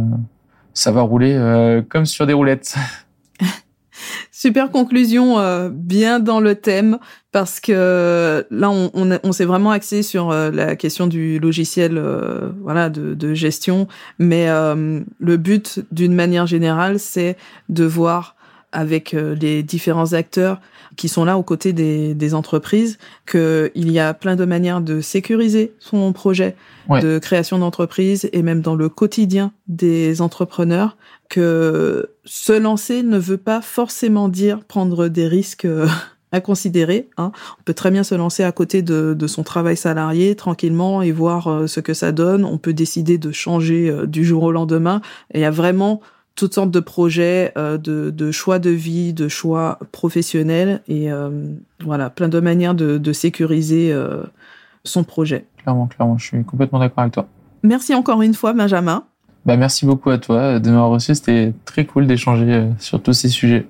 [0.73, 2.75] ça va rouler comme sur des roulettes.
[4.31, 6.99] Super conclusion, bien dans le thème,
[7.35, 11.97] parce que là, on, on, on s'est vraiment axé sur euh, la question du logiciel,
[11.97, 13.89] euh, voilà, de, de, gestion.
[14.19, 17.35] Mais le but, d'une manière générale, c'est
[17.67, 18.37] de voir
[18.71, 20.61] avec les différents acteurs
[20.95, 22.97] qui sont là aux côtés des, des entreprises
[23.29, 26.55] qu'il y a plein de manières de sécuriser son projet
[26.89, 27.01] ouais.
[27.01, 30.95] de création d'entreprise et même dans le quotidien des entrepreneurs
[31.29, 35.87] que se lancer ne veut pas forcément dire prendre des risques euh,
[36.31, 37.09] à considérer.
[37.17, 37.31] Hein.
[37.59, 41.11] On peut très bien se lancer à côté de, de son travail salarié tranquillement et
[41.11, 42.45] voir euh, ce que ça donne.
[42.45, 45.01] On peut décider de changer euh, du jour au lendemain.
[45.33, 46.01] Et il y a vraiment
[46.35, 47.77] toutes sortes de projets, de,
[48.09, 51.07] de, choix de vie, de choix professionnels et
[51.81, 53.95] voilà, plein de manières de, de sécuriser
[54.83, 55.45] son projet.
[55.63, 57.27] Clairement, clairement, je suis complètement d'accord avec toi.
[57.63, 59.05] Merci encore une fois, Benjamin.
[59.45, 61.13] Bah, merci beaucoup à toi de m'avoir reçu.
[61.13, 63.67] C'était très cool d'échanger euh, sur tous ces sujets.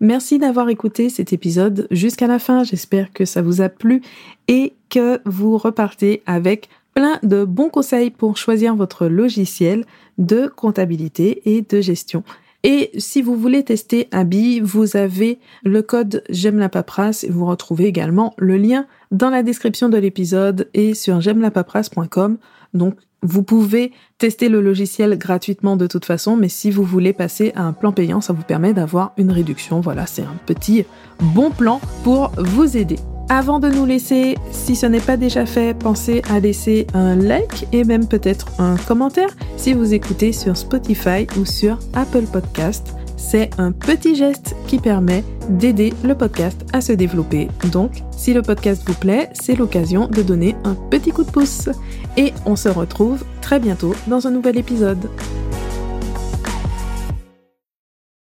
[0.00, 2.64] Merci d'avoir écouté cet épisode jusqu'à la fin.
[2.64, 4.02] J'espère que ça vous a plu
[4.46, 9.84] et que vous repartez avec plein de bons conseils pour choisir votre logiciel
[10.18, 12.24] de comptabilité et de gestion.
[12.62, 17.46] Et si vous voulez tester Abi, vous avez le code J'aime la paperasse et vous
[17.46, 22.38] retrouvez également le lien dans la description de l'épisode et sur j'aime la paperasse.com.
[22.74, 27.52] Donc vous pouvez tester le logiciel gratuitement de toute façon, mais si vous voulez passer
[27.54, 29.80] à un plan payant, ça vous permet d'avoir une réduction.
[29.80, 30.84] Voilà, c'est un petit
[31.20, 32.96] bon plan pour vous aider.
[33.28, 37.66] Avant de nous laisser, si ce n'est pas déjà fait, pensez à laisser un like
[37.72, 42.94] et même peut-être un commentaire si vous écoutez sur Spotify ou sur Apple Podcast.
[43.16, 47.48] C'est un petit geste qui permet d'aider le podcast à se développer.
[47.72, 51.68] Donc, si le podcast vous plaît, c'est l'occasion de donner un petit coup de pouce.
[52.16, 55.10] Et on se retrouve très bientôt dans un nouvel épisode.